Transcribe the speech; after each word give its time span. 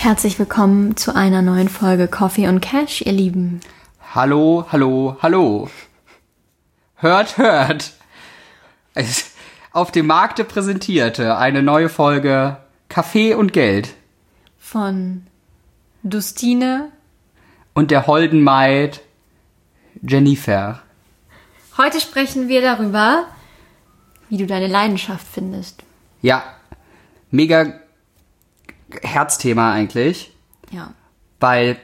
Herzlich 0.00 0.38
willkommen 0.38 0.96
zu 0.96 1.16
einer 1.16 1.42
neuen 1.42 1.68
Folge 1.68 2.06
Coffee 2.06 2.46
und 2.46 2.60
Cash, 2.60 3.00
ihr 3.02 3.10
Lieben. 3.10 3.58
Hallo, 4.14 4.64
hallo, 4.70 5.16
hallo. 5.20 5.68
Hört, 6.94 7.36
hört. 7.36 7.94
Es 8.94 9.32
auf 9.72 9.90
dem 9.90 10.06
Markte 10.06 10.44
präsentierte 10.44 11.36
eine 11.36 11.64
neue 11.64 11.88
Folge 11.88 12.58
Kaffee 12.88 13.34
und 13.34 13.52
Geld 13.52 13.96
Von 14.56 15.26
Dustine. 16.04 16.92
und 17.74 17.90
der 17.90 18.06
holden 18.06 18.40
Maid 18.40 19.00
Jennifer. 20.00 20.80
Heute 21.76 22.00
sprechen 22.00 22.46
wir 22.46 22.62
darüber, 22.62 23.24
wie 24.28 24.36
du 24.36 24.46
deine 24.46 24.68
Leidenschaft 24.68 25.26
findest. 25.26 25.82
Ja, 26.22 26.44
mega 27.32 27.80
Herzthema 29.02 29.72
eigentlich, 29.72 30.32
Ja. 30.70 30.92
weil, 31.40 31.76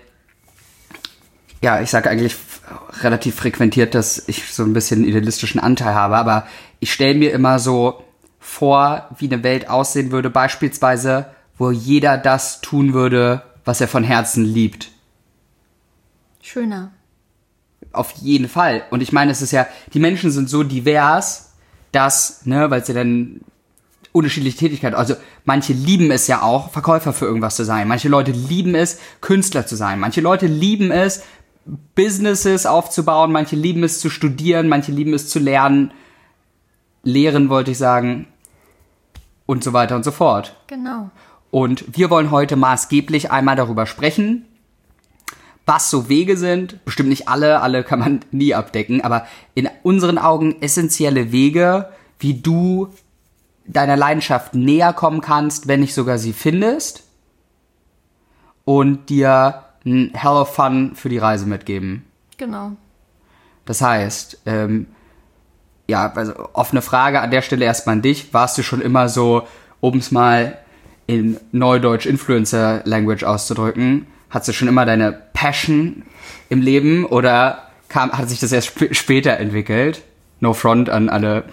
ja, 1.63 1.81
ich 1.81 1.91
sage 1.91 2.11
eigentlich 2.11 2.37
relativ 3.03 3.35
frequentiert, 3.37 3.95
dass 3.95 4.29
ich 4.29 4.53
so 4.53 4.63
ein 4.65 4.73
bisschen 4.73 5.01
einen 5.01 5.09
idealistischen 5.09 5.61
Anteil 5.61 5.95
habe, 5.95 6.17
aber 6.17 6.47
ich 6.81 6.93
stelle 6.93 7.15
mir 7.15 7.33
immer 7.33 7.59
so 7.59 8.03
vor, 8.41 9.09
wie 9.19 9.27
eine 9.33 9.43
Welt 9.43 9.69
aussehen 9.69 10.11
würde, 10.11 10.31
beispielsweise, 10.31 11.27
wo 11.57 11.71
jeder 11.71 12.19
das 12.19 12.61
tun 12.61 12.93
würde, 12.93 13.43
was 13.65 13.81
er 13.81 13.89
von 13.89 14.05
Herzen 14.05 14.45
liebt. 14.45 14.91
Schöner. 16.43 16.93
Auf 17.93 18.13
jeden 18.13 18.49
Fall. 18.49 18.83
Und 18.91 19.03
ich 19.03 19.13
meine, 19.13 19.31
es 19.31 19.41
ist 19.41 19.53
ja, 19.53 19.67
die 19.93 19.99
Menschen 20.01 20.31
sind 20.31 20.51
so 20.51 20.63
divers, 20.63 21.53
dass, 21.93 22.45
ne, 22.45 22.71
weil 22.71 22.85
sie 22.85 22.93
dann 22.93 23.41
unterschiedliche 24.15 24.57
Tätigkeiten, 24.57 24.95
also 24.95 25.17
manche 25.45 25.73
lieben 25.73 26.13
es 26.13 26.29
ja 26.29 26.43
auch, 26.43 26.71
Verkäufer 26.71 27.13
für 27.13 27.27
irgendwas 27.27 27.57
zu 27.57 27.65
sein. 27.65 27.89
Manche 27.89 28.09
Leute 28.09 28.31
lieben 28.31 28.77
es, 28.77 29.01
Künstler 29.21 29.67
zu 29.67 29.75
sein. 29.75 29.99
Manche 29.99 30.21
Leute 30.21 30.47
lieben 30.47 30.93
es, 30.93 31.25
Businesses 31.97 32.65
aufzubauen. 32.65 33.33
Manche 33.33 33.57
lieben 33.57 33.83
es 33.83 33.99
zu 33.99 34.11
studieren. 34.11 34.69
Manche 34.69 34.93
lieben 34.93 35.15
es 35.15 35.29
zu 35.29 35.41
lernen. 35.41 35.93
Lehren 37.03 37.49
wollte 37.49 37.73
ich 37.73 37.79
sagen. 37.79 38.29
Und 39.47 39.65
so 39.65 39.73
weiter 39.73 39.97
und 39.97 40.05
so 40.05 40.13
fort. 40.13 40.57
Genau. 40.69 41.11
Und 41.51 41.85
wir 41.97 42.09
wollen 42.09 42.31
heute 42.31 42.55
maßgeblich 42.55 43.33
einmal 43.33 43.57
darüber 43.57 43.87
sprechen, 43.87 44.45
was 45.67 45.91
so 45.91 46.09
Wege 46.09 46.37
sind. 46.37 46.85
Bestimmt 46.85 47.09
nicht 47.09 47.29
alle, 47.29 47.61
alle 47.63 47.83
kann 47.83 47.99
man 47.99 48.21
nie 48.31 48.55
abdecken, 48.55 49.01
aber 49.01 49.27
in 49.55 49.69
unseren 49.83 50.19
Augen 50.19 50.63
essentielle 50.63 51.33
Wege, 51.33 51.91
wie 52.21 52.35
du 52.35 52.89
deiner 53.67 53.97
Leidenschaft 53.97 54.55
näher 54.55 54.93
kommen 54.93 55.21
kannst, 55.21 55.69
wenn 55.69 55.81
nicht 55.81 55.95
sogar 55.95 56.19
sie 56.19 56.33
findest. 56.33 57.05
Und 58.65 59.11
dir 59.11 59.65
ein 59.85 60.13
Hell 60.15 60.33
of 60.33 60.55
Fun 60.55 60.95
für 60.95 61.09
die 61.09 61.19
Reise 61.19 61.47
mitgeben. 61.47 62.05
Genau. 62.39 62.73
Das 63.67 63.81
heißt, 63.81 64.43
ähm, 64.47 64.87
ja, 65.87 66.11
also 66.15 66.33
offene 66.55 66.83
Frage 66.83 67.21
an 67.21 67.31
der 67.31 67.43
Stelle 67.43 67.65
erstmal 67.65 67.97
an 67.97 68.03
dich. 68.03 68.33
Warst 68.33 68.57
du 68.57 68.63
schon 68.63 68.81
immer 68.81 69.09
so, 69.09 69.47
um 69.81 69.99
es 69.99 70.11
mal 70.11 70.59
in 71.07 71.39
Neudeutsch 71.53 72.07
Influencer 72.07 72.81
Language 72.85 73.25
auszudrücken, 73.25 74.07
hattest 74.31 74.49
du 74.49 74.53
schon 74.55 74.69
immer 74.69 74.87
deine 74.87 75.13
Passion 75.13 76.05
im 76.49 76.63
Leben 76.63 77.05
oder 77.05 77.69
kam, 77.89 78.13
hat 78.13 78.29
sich 78.29 78.41
das 78.41 78.53
erst 78.53 78.69
sp 78.73 78.93
später 78.93 79.37
entwickelt? 79.37 80.03
No 80.41 80.55
front 80.55 80.89
an 80.89 81.09
alle 81.09 81.45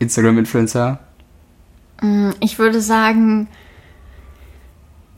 Instagram-Influencer. 0.00 0.98
Ich 2.40 2.58
würde 2.58 2.80
sagen, 2.80 3.48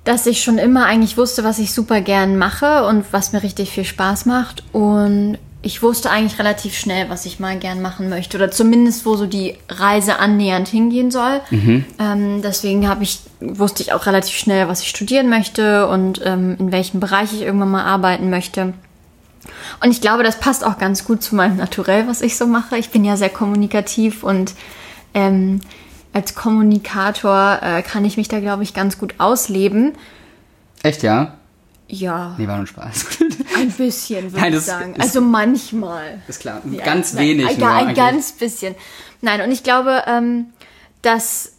dass 0.04 0.26
ich 0.26 0.42
schon 0.42 0.58
immer 0.58 0.84
eigentlich 0.84 1.16
wusste, 1.16 1.44
was 1.44 1.58
ich 1.58 1.72
super 1.72 2.00
gern 2.00 2.36
mache 2.36 2.86
und 2.86 3.04
was 3.12 3.32
mir 3.32 3.42
richtig 3.42 3.70
viel 3.70 3.84
Spaß 3.84 4.26
macht. 4.26 4.62
Und 4.72 5.38
ich 5.62 5.82
wusste 5.82 6.10
eigentlich 6.10 6.38
relativ 6.38 6.76
schnell, 6.76 7.08
was 7.08 7.24
ich 7.24 7.40
mal 7.40 7.58
gern 7.58 7.80
machen 7.80 8.10
möchte. 8.10 8.36
Oder 8.36 8.50
zumindest, 8.50 9.06
wo 9.06 9.16
so 9.16 9.26
die 9.26 9.56
Reise 9.70 10.18
annähernd 10.18 10.68
hingehen 10.68 11.10
soll. 11.10 11.40
Ähm, 11.98 12.42
deswegen 12.42 12.86
habe 12.86 13.02
ich, 13.02 13.20
wusste 13.40 13.82
ich 13.82 13.94
auch 13.94 14.04
relativ 14.04 14.36
schnell, 14.36 14.68
was 14.68 14.82
ich 14.82 14.90
studieren 14.90 15.30
möchte 15.30 15.88
und 15.88 16.20
ähm, 16.22 16.56
in 16.58 16.70
welchem 16.70 17.00
Bereich 17.00 17.32
ich 17.32 17.40
irgendwann 17.40 17.70
mal 17.70 17.84
arbeiten 17.84 18.28
möchte. 18.28 18.74
Und 19.82 19.90
ich 19.90 20.02
glaube, 20.02 20.22
das 20.22 20.38
passt 20.38 20.64
auch 20.64 20.78
ganz 20.78 21.06
gut 21.06 21.22
zu 21.22 21.34
meinem 21.34 21.56
Naturell, 21.56 22.06
was 22.06 22.20
ich 22.20 22.36
so 22.36 22.46
mache. 22.46 22.76
Ich 22.76 22.90
bin 22.90 23.04
ja 23.04 23.16
sehr 23.16 23.30
kommunikativ 23.30 24.22
und 24.22 24.52
ähm, 25.14 25.60
als 26.14 26.34
Kommunikator 26.34 27.58
äh, 27.60 27.82
kann 27.82 28.04
ich 28.06 28.16
mich 28.16 28.28
da, 28.28 28.40
glaube 28.40 28.62
ich, 28.62 28.72
ganz 28.72 28.96
gut 28.98 29.14
ausleben. 29.18 29.92
Echt, 30.82 31.02
ja? 31.02 31.34
Ja, 31.86 32.34
Nee, 32.38 32.48
war 32.48 32.56
nur 32.56 32.66
Spaß. 32.66 33.18
ein 33.58 33.70
bisschen, 33.72 34.32
würde 34.32 34.40
Nein, 34.40 34.54
ich 34.54 34.60
sagen. 34.60 34.94
ist- 34.94 35.02
Also 35.02 35.20
manchmal. 35.20 36.22
ist 36.26 36.40
klar. 36.40 36.62
Ja, 36.70 36.82
Ganz 36.84 37.12
nein, 37.12 37.24
wenig 37.26 37.48
Ein, 37.48 37.58
nur 37.58 37.68
ein 37.68 37.76
eigentlich. 37.88 37.96
ganz 37.96 38.32
bisschen. 38.32 38.74
Nein, 39.20 39.42
und 39.42 39.50
ich 39.52 39.62
glaube, 39.62 40.02
ähm, 40.06 40.46
dass 41.02 41.52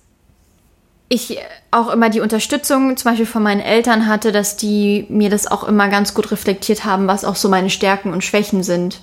ich 1.09 1.37
auch 1.69 1.89
immer 1.93 2.09
die 2.09 2.21
Unterstützung 2.21 2.97
zum 2.97 3.11
Beispiel 3.11 3.27
von 3.27 3.43
meinen 3.43 3.61
Eltern 3.61 4.07
hatte, 4.07 4.31
dass 4.31 4.57
die 4.57 5.05
mir 5.09 5.29
das 5.29 5.45
auch 5.45 5.63
immer 5.63 5.87
ganz 5.89 6.15
gut 6.15 6.31
reflektiert 6.31 6.83
haben, 6.85 7.07
was 7.07 7.23
auch 7.23 7.35
so 7.35 7.47
meine 7.47 7.69
Stärken 7.69 8.11
und 8.11 8.23
Schwächen 8.23 8.63
sind. 8.63 9.01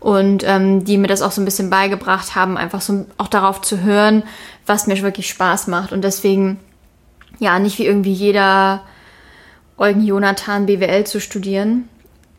Und 0.00 0.44
ähm, 0.46 0.84
die 0.84 0.98
mir 0.98 1.08
das 1.08 1.22
auch 1.22 1.32
so 1.32 1.40
ein 1.40 1.44
bisschen 1.44 1.70
beigebracht 1.70 2.34
haben, 2.34 2.56
einfach 2.56 2.80
so 2.80 3.06
auch 3.18 3.28
darauf 3.28 3.62
zu 3.62 3.82
hören, 3.82 4.22
was 4.66 4.86
mir 4.86 5.00
wirklich 5.02 5.28
Spaß 5.28 5.66
macht. 5.68 5.92
Und 5.92 6.02
deswegen, 6.02 6.58
ja, 7.38 7.58
nicht 7.58 7.78
wie 7.78 7.86
irgendwie 7.86 8.12
jeder 8.12 8.82
Eugen 9.78 10.04
Jonathan 10.04 10.66
BWL 10.66 11.04
zu 11.04 11.20
studieren, 11.20 11.88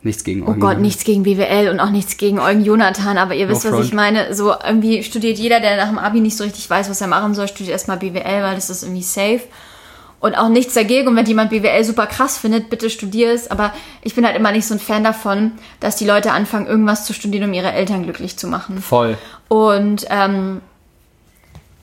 Nichts 0.02 0.22
gegen 0.22 0.46
Oh 0.46 0.54
Gott, 0.54 0.78
nichts 0.78 1.02
gegen 1.02 1.24
BWL 1.24 1.68
und 1.70 1.80
auch 1.80 1.90
nichts 1.90 2.16
gegen 2.16 2.38
Eugen 2.38 2.64
Jonathan, 2.64 3.18
aber 3.18 3.34
ihr 3.34 3.48
wisst, 3.48 3.64
was 3.64 3.72
front. 3.72 3.84
ich 3.84 3.92
meine. 3.92 4.32
So 4.32 4.54
irgendwie 4.64 5.02
studiert 5.02 5.38
jeder, 5.38 5.58
der 5.58 5.76
nach 5.76 5.88
dem 5.88 5.98
Abi 5.98 6.20
nicht 6.20 6.36
so 6.36 6.44
richtig 6.44 6.70
weiß, 6.70 6.88
was 6.88 7.00
er 7.00 7.08
machen 7.08 7.34
soll, 7.34 7.48
studiert 7.48 7.72
erstmal 7.72 7.96
BWL, 7.96 8.42
weil 8.42 8.54
das 8.54 8.70
ist 8.70 8.84
irgendwie 8.84 9.02
safe. 9.02 9.40
Und 10.20 10.34
auch 10.36 10.48
nichts 10.48 10.74
dagegen. 10.74 11.08
Und 11.08 11.16
wenn 11.16 11.26
jemand 11.26 11.50
BWL 11.50 11.84
super 11.84 12.06
krass 12.06 12.38
findet, 12.38 12.70
bitte 12.70 12.90
studier 12.90 13.32
es. 13.32 13.50
Aber 13.50 13.72
ich 14.02 14.14
bin 14.14 14.26
halt 14.26 14.36
immer 14.36 14.50
nicht 14.50 14.66
so 14.66 14.74
ein 14.74 14.80
Fan 14.80 15.04
davon, 15.04 15.52
dass 15.80 15.96
die 15.96 16.06
Leute 16.06 16.32
anfangen, 16.32 16.66
irgendwas 16.66 17.04
zu 17.04 17.12
studieren, 17.12 17.48
um 17.48 17.54
ihre 17.54 17.72
Eltern 17.72 18.02
glücklich 18.02 18.36
zu 18.36 18.48
machen. 18.48 18.82
Voll. 18.82 19.16
Und 19.48 20.06
ähm, 20.10 20.60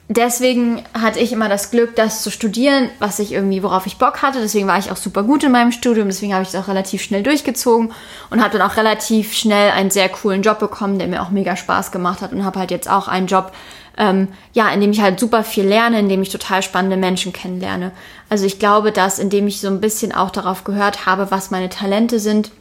deswegen 0.08 0.84
hatte 0.94 1.20
ich 1.20 1.32
immer 1.32 1.50
das 1.50 1.72
Glück, 1.72 1.96
das 1.96 2.22
zu 2.22 2.30
studieren, 2.30 2.90
was 3.00 3.20
ich 3.20 3.32
irgendwie, 3.32 3.64
worauf 3.64 3.88
ich 3.88 3.98
Bock 3.98 4.22
hatte. 4.22 4.40
Deswegen 4.40 4.68
war 4.68 4.78
ich 4.78 4.92
auch 4.92 4.98
super 4.98 5.24
gut 5.24 5.44
in 5.44 5.52
meinem 5.52 5.72
Studium. 5.72 6.08
Deswegen 6.08 6.34
habe 6.34 6.44
ich 6.44 6.50
es 6.50 6.56
auch 6.56 6.68
relativ 6.68 7.02
schnell 7.02 7.24
durchgezogen 7.24 7.92
und 8.30 8.42
habe 8.42 8.58
dann 8.58 8.70
auch 8.70 8.78
relativ 8.78 9.34
schnell 9.34 9.72
einen 9.72 9.92
sehr 9.92 10.10
coolen 10.10 10.44
Job 10.44 10.60
bekommen, 10.60 11.00
der 11.00 11.08
mir 11.08 11.22
auch 11.22 11.32
mega 11.32 11.56
Spaß 11.56 11.92
gemacht 11.92 12.22
hat 12.22 12.34
und 12.34 12.46
habe 12.46 12.60
halt 12.60 12.72
jetzt 12.72 12.90
auch 12.90 13.08
einen 13.08 13.28
Job, 13.28 13.52
ähm, 13.98 14.28
ja, 14.54 14.70
in 14.70 14.82
dem 14.82 14.92
ich 14.92 15.02
halt 15.02 15.20
super 15.20 15.44
viel 15.44 15.66
lerne, 15.66 16.00
in 16.00 16.10
dem 16.10 16.22
ich 16.22 16.30
total 16.30 16.62
spannende 16.62 16.98
Menschen 16.98 17.34
kennenlerne. 17.34 17.92
Also 18.30 18.46
ich 18.46 18.60
glaube, 18.60 18.92
dass 18.92 19.20
indem 19.20 19.48
ich 19.48 19.60
so 19.60 19.68
ein 19.68 19.82
bisschen 19.82 20.12
auch 20.12 20.30
darauf 20.30 20.64
gehört 20.64 21.06
habe, 21.06 21.32
was 21.32 21.52
meine 21.52 21.70
Talente 21.70 22.20
sind, 22.20 22.52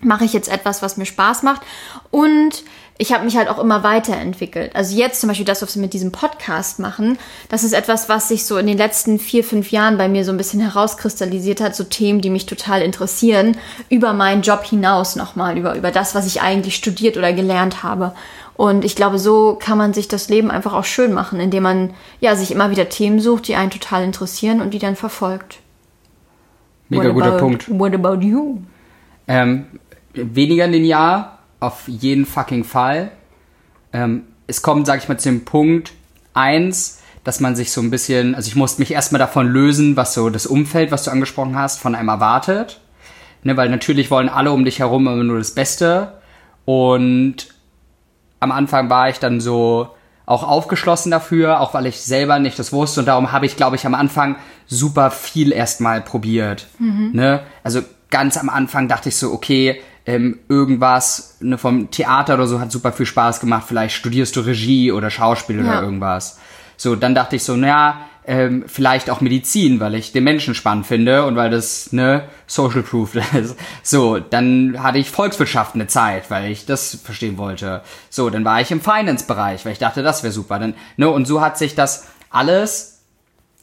mache 0.00 0.24
ich 0.24 0.32
jetzt 0.32 0.48
etwas, 0.48 0.82
was 0.82 0.96
mir 0.96 1.06
Spaß 1.06 1.42
macht. 1.42 1.62
Und 2.10 2.62
ich 2.96 3.12
habe 3.12 3.24
mich 3.24 3.36
halt 3.36 3.48
auch 3.48 3.58
immer 3.58 3.82
weiterentwickelt. 3.82 4.76
Also 4.76 4.96
jetzt 4.96 5.20
zum 5.20 5.28
Beispiel 5.28 5.44
das, 5.44 5.62
was 5.62 5.74
wir 5.74 5.82
mit 5.82 5.94
diesem 5.94 6.12
Podcast 6.12 6.78
machen, 6.78 7.18
das 7.48 7.64
ist 7.64 7.72
etwas, 7.72 8.08
was 8.08 8.28
sich 8.28 8.46
so 8.46 8.56
in 8.56 8.68
den 8.68 8.78
letzten 8.78 9.18
vier, 9.18 9.42
fünf 9.42 9.72
Jahren 9.72 9.98
bei 9.98 10.08
mir 10.08 10.24
so 10.24 10.30
ein 10.30 10.36
bisschen 10.36 10.60
herauskristallisiert 10.60 11.60
hat. 11.60 11.74
So 11.74 11.82
Themen, 11.84 12.20
die 12.20 12.30
mich 12.30 12.46
total 12.46 12.82
interessieren, 12.82 13.56
über 13.88 14.12
meinen 14.12 14.42
Job 14.42 14.64
hinaus 14.64 15.16
nochmal, 15.16 15.58
über, 15.58 15.74
über 15.74 15.90
das, 15.90 16.14
was 16.14 16.26
ich 16.26 16.40
eigentlich 16.40 16.76
studiert 16.76 17.16
oder 17.16 17.32
gelernt 17.32 17.82
habe. 17.82 18.14
Und 18.56 18.84
ich 18.84 18.94
glaube, 18.94 19.18
so 19.18 19.56
kann 19.60 19.76
man 19.76 19.92
sich 19.92 20.06
das 20.06 20.28
Leben 20.28 20.52
einfach 20.52 20.72
auch 20.72 20.84
schön 20.84 21.12
machen, 21.12 21.40
indem 21.40 21.64
man 21.64 21.90
ja 22.20 22.36
sich 22.36 22.52
immer 22.52 22.70
wieder 22.70 22.88
Themen 22.88 23.18
sucht, 23.18 23.48
die 23.48 23.56
einen 23.56 23.70
total 23.70 24.04
interessieren 24.04 24.60
und 24.60 24.72
die 24.72 24.78
dann 24.78 24.94
verfolgt. 24.94 25.58
Mega 26.88 27.06
What 27.06 27.14
guter 27.14 27.26
about- 27.32 27.38
Punkt. 27.38 27.78
What 27.80 27.92
about 27.92 28.24
you? 28.24 28.58
Ähm, 29.26 29.66
weniger 30.12 30.68
linear, 30.68 31.33
auf 31.60 31.86
jeden 31.86 32.26
fucking 32.26 32.64
Fall. 32.64 33.10
Ähm, 33.92 34.24
es 34.46 34.62
kommt, 34.62 34.86
sag 34.86 35.02
ich 35.02 35.08
mal, 35.08 35.18
zu 35.18 35.28
dem 35.28 35.44
Punkt 35.44 35.92
eins, 36.34 37.00
dass 37.22 37.40
man 37.40 37.56
sich 37.56 37.72
so 37.72 37.80
ein 37.80 37.90
bisschen, 37.90 38.34
also 38.34 38.48
ich 38.48 38.56
musste 38.56 38.82
mich 38.82 38.92
erstmal 38.92 39.18
davon 39.18 39.48
lösen, 39.48 39.96
was 39.96 40.14
so 40.14 40.28
das 40.28 40.46
Umfeld, 40.46 40.90
was 40.90 41.04
du 41.04 41.10
angesprochen 41.10 41.56
hast, 41.56 41.80
von 41.80 41.94
einem 41.94 42.08
erwartet. 42.08 42.80
Ne, 43.42 43.56
weil 43.56 43.68
natürlich 43.68 44.10
wollen 44.10 44.30
alle 44.30 44.52
um 44.52 44.64
dich 44.64 44.78
herum 44.78 45.06
immer 45.06 45.22
nur 45.22 45.38
das 45.38 45.54
Beste. 45.54 46.14
Und 46.64 47.48
am 48.40 48.52
Anfang 48.52 48.88
war 48.88 49.08
ich 49.10 49.18
dann 49.18 49.40
so 49.40 49.90
auch 50.26 50.42
aufgeschlossen 50.42 51.10
dafür, 51.10 51.60
auch 51.60 51.74
weil 51.74 51.86
ich 51.86 52.00
selber 52.00 52.38
nicht 52.38 52.58
das 52.58 52.72
wusste. 52.72 53.00
Und 53.00 53.06
darum 53.06 53.32
habe 53.32 53.44
ich, 53.44 53.56
glaube 53.56 53.76
ich, 53.76 53.84
am 53.84 53.94
Anfang 53.94 54.36
super 54.66 55.10
viel 55.10 55.52
erstmal 55.52 56.00
probiert. 56.00 56.68
Ne? 57.12 57.42
Also 57.62 57.82
ganz 58.10 58.38
am 58.38 58.48
Anfang 58.48 58.88
dachte 58.88 59.10
ich 59.10 59.16
so, 59.16 59.32
okay, 59.32 59.82
ähm, 60.06 60.38
irgendwas 60.48 61.36
ne, 61.40 61.56
vom 61.58 61.90
Theater 61.90 62.34
oder 62.34 62.46
so 62.46 62.60
hat 62.60 62.70
super 62.70 62.92
viel 62.92 63.06
Spaß 63.06 63.40
gemacht. 63.40 63.64
Vielleicht 63.66 63.96
studierst 63.96 64.36
du 64.36 64.40
Regie 64.40 64.92
oder 64.92 65.10
Schauspiel 65.10 65.58
Ja. 65.64 65.64
oder 65.78 65.82
irgendwas. 65.82 66.38
So, 66.76 66.96
dann 66.96 67.14
dachte 67.14 67.36
ich 67.36 67.44
so, 67.44 67.56
naja, 67.56 68.00
ähm, 68.26 68.64
vielleicht 68.66 69.10
auch 69.10 69.20
Medizin, 69.20 69.80
weil 69.80 69.94
ich 69.94 70.12
den 70.12 70.24
Menschen 70.24 70.54
spannend 70.54 70.86
finde 70.86 71.24
und 71.26 71.36
weil 71.36 71.50
das 71.50 71.92
ne 71.92 72.24
Social 72.46 72.82
Proof 72.82 73.14
ist. 73.34 73.56
So, 73.82 74.18
dann 74.18 74.82
hatte 74.82 74.98
ich 74.98 75.10
Volkswirtschaft 75.10 75.74
eine 75.74 75.86
Zeit, 75.86 76.30
weil 76.30 76.50
ich 76.50 76.66
das 76.66 76.94
verstehen 77.04 77.36
wollte. 77.38 77.82
So, 78.10 78.30
dann 78.30 78.44
war 78.44 78.60
ich 78.60 78.70
im 78.70 78.80
Finance-Bereich, 78.80 79.64
weil 79.64 79.72
ich 79.72 79.78
dachte, 79.78 80.02
das 80.02 80.22
wäre 80.22 80.32
super. 80.32 80.58
Dann, 80.58 80.74
ne, 80.96 81.08
und 81.08 81.26
so 81.26 81.40
hat 81.40 81.58
sich 81.58 81.74
das 81.74 82.06
alles 82.30 83.02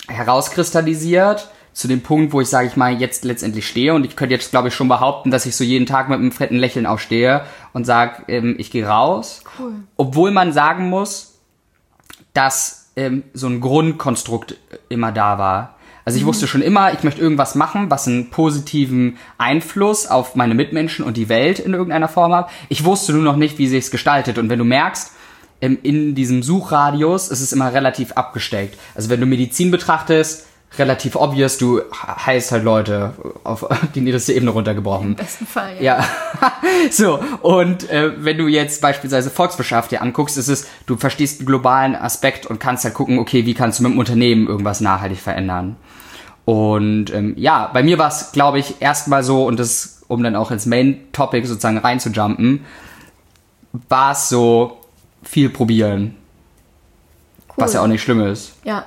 herauskristallisiert 0.08 1.50
zu 1.74 1.88
dem 1.88 2.02
Punkt, 2.02 2.34
wo 2.34 2.42
ich 2.42 2.50
sage 2.50 2.68
ich 2.68 2.76
mal 2.76 3.00
jetzt 3.00 3.24
letztendlich 3.24 3.68
stehe 3.68 3.94
und 3.94 4.06
ich 4.06 4.16
könnte 4.16 4.36
jetzt 4.36 4.52
glaube 4.52 4.68
ich 4.68 4.76
schon 4.76 4.88
behaupten, 4.88 5.32
dass 5.32 5.46
ich 5.46 5.56
so 5.56 5.64
jeden 5.64 5.86
Tag 5.86 6.10
mit 6.10 6.20
einem 6.20 6.32
fetten 6.32 6.58
Lächeln 6.58 6.86
aufstehe 6.86 7.44
und 7.74 7.86
sage, 7.86 8.24
ähm, 8.28 8.56
ich 8.58 8.72
gehe 8.72 8.86
raus. 8.86 9.44
Cool. 9.58 9.74
Obwohl 9.98 10.32
man 10.32 10.52
sagen 10.52 10.90
muss, 10.90 11.40
dass 12.34 12.92
ähm, 12.96 13.24
so 13.34 13.48
ein 13.48 13.62
Grundkonstrukt 13.62 14.58
immer 14.90 15.12
da 15.12 15.38
war. 15.38 15.76
Also 16.04 16.18
ich 16.18 16.24
mhm. 16.24 16.30
wusste 16.30 16.48
schon 16.48 16.62
immer, 16.62 16.94
ich 16.94 17.04
möchte 17.04 17.22
irgendwas 17.22 17.56
machen, 17.56 17.90
was 17.90 18.08
einen 18.08 18.30
positiven 18.30 19.18
Einfluss 19.38 20.08
auf 20.08 20.36
meine 20.36 20.56
Mitmenschen 20.56 21.06
und 21.06 21.16
die 21.16 21.30
Welt 21.30 21.60
in 21.60 21.74
irgendeiner 21.74 22.08
Form 22.08 22.34
hat. 22.34 22.50
Ich 22.70 22.84
wusste 22.86 23.14
nur 23.14 23.24
noch 23.24 23.36
nicht, 23.36 23.58
wie 23.60 23.68
sich 23.68 23.86
es 23.86 23.92
gestaltet. 23.92 24.38
Und 24.38 24.50
wenn 24.50 24.60
du 24.60 24.66
merkst, 24.66 25.12
ähm, 25.62 25.78
in 25.84 26.16
diesem 26.16 26.44
Suchradius 26.44 27.30
ist 27.30 27.42
es 27.42 27.54
immer 27.54 27.74
relativ 27.74 28.14
abgesteckt. 28.14 28.78
Also 28.96 29.10
wenn 29.10 29.20
du 29.20 29.26
Medizin 29.26 29.72
betrachtest, 29.72 30.48
relativ 30.78 31.16
obvious, 31.16 31.58
du 31.58 31.82
heißt 31.92 32.52
halt 32.52 32.64
Leute 32.64 33.14
auf 33.44 33.66
die 33.96 34.02
niedrigste 34.02 34.34
Ebene 34.34 34.52
runtergebrochen. 34.52 35.10
Im 35.10 35.16
besten 35.16 35.46
Fall, 35.46 35.76
ja. 35.82 36.00
Ja. 36.00 36.06
so, 36.92 37.20
und 37.42 37.90
äh, 37.90 38.24
wenn 38.24 38.38
du 38.38 38.48
jetzt 38.48 38.82
beispielsweise 38.82 39.30
Volkswirtschaft 39.30 39.92
dir 39.92 40.02
anguckst, 40.02 40.38
ist 40.38 40.48
es, 40.48 40.68
du 40.86 40.96
verstehst 40.96 41.42
den 41.42 41.46
globalen 41.46 41.96
Aspekt 41.96 42.46
und 42.46 42.60
kannst 42.60 42.86
halt 42.86 42.94
gucken, 42.94 43.20
okay, 43.20 43.46
wie 43.46 43.54
kannst 43.54 43.80
du 43.80 43.84
mit 43.84 43.92
dem 43.92 44.00
Unternehmen 44.00 44.48
irgendwas 44.48 44.80
nachhaltig 44.80 45.20
verändern. 45.20 45.76
Und 46.46 47.14
ähm, 47.14 47.34
ja, 47.38 47.70
bei 47.74 47.84
mir 47.84 47.98
war 47.98 48.08
es, 48.08 48.32
glaube 48.32 48.60
ich, 48.60 48.82
erstmal 48.82 49.24
so, 49.24 49.46
und 49.46 49.60
das, 49.60 50.02
um 50.08 50.24
dann 50.24 50.36
auch 50.36 50.52
ins 50.52 50.66
Main-Topic 50.66 51.46
sozusagen 51.46 51.78
reinzujumpen, 51.78 52.66
war 53.90 54.14
es 54.14 54.30
so 54.30 54.80
viel 55.24 55.50
probieren. 55.50 56.16
Cool. 57.50 57.56
Was 57.58 57.74
ja 57.74 57.82
auch 57.82 57.88
nicht 57.88 58.02
schlimm 58.02 58.22
ist. 58.22 58.54
Ja, 58.64 58.86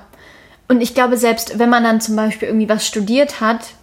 und 0.67 0.81
ich 0.81 0.93
glaube, 0.93 1.17
selbst 1.17 1.59
wenn 1.59 1.69
man 1.69 1.83
dann 1.83 2.01
zum 2.01 2.15
Beispiel 2.15 2.47
irgendwie 2.47 2.69
was 2.69 2.85
studiert 2.85 3.41
hat, 3.41 3.73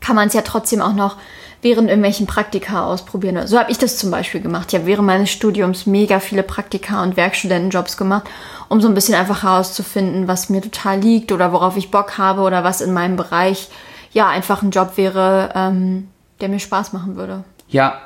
kann 0.00 0.16
man 0.16 0.28
es 0.28 0.34
ja 0.34 0.42
trotzdem 0.42 0.80
auch 0.80 0.94
noch 0.94 1.16
während 1.62 1.88
irgendwelchen 1.88 2.26
Praktika 2.26 2.84
ausprobieren. 2.84 3.46
So 3.46 3.58
habe 3.58 3.70
ich 3.70 3.78
das 3.78 3.96
zum 3.96 4.10
Beispiel 4.10 4.40
gemacht. 4.40 4.68
Ich 4.68 4.74
habe 4.74 4.86
während 4.86 5.06
meines 5.06 5.30
Studiums 5.30 5.86
mega 5.86 6.18
viele 6.18 6.42
Praktika 6.42 7.02
und 7.02 7.16
Werkstudentenjobs 7.16 7.96
gemacht, 7.96 8.24
um 8.68 8.80
so 8.80 8.88
ein 8.88 8.94
bisschen 8.94 9.14
einfach 9.14 9.44
herauszufinden, 9.44 10.26
was 10.26 10.48
mir 10.48 10.60
total 10.60 10.98
liegt 10.98 11.30
oder 11.30 11.52
worauf 11.52 11.76
ich 11.76 11.92
Bock 11.92 12.18
habe 12.18 12.42
oder 12.42 12.64
was 12.64 12.80
in 12.80 12.92
meinem 12.92 13.16
Bereich 13.16 13.68
ja 14.12 14.28
einfach 14.28 14.62
ein 14.62 14.72
Job 14.72 14.96
wäre, 14.96 15.52
ähm, 15.54 16.08
der 16.40 16.48
mir 16.48 16.58
Spaß 16.58 16.92
machen 16.92 17.14
würde. 17.14 17.44
Ja, 17.68 18.00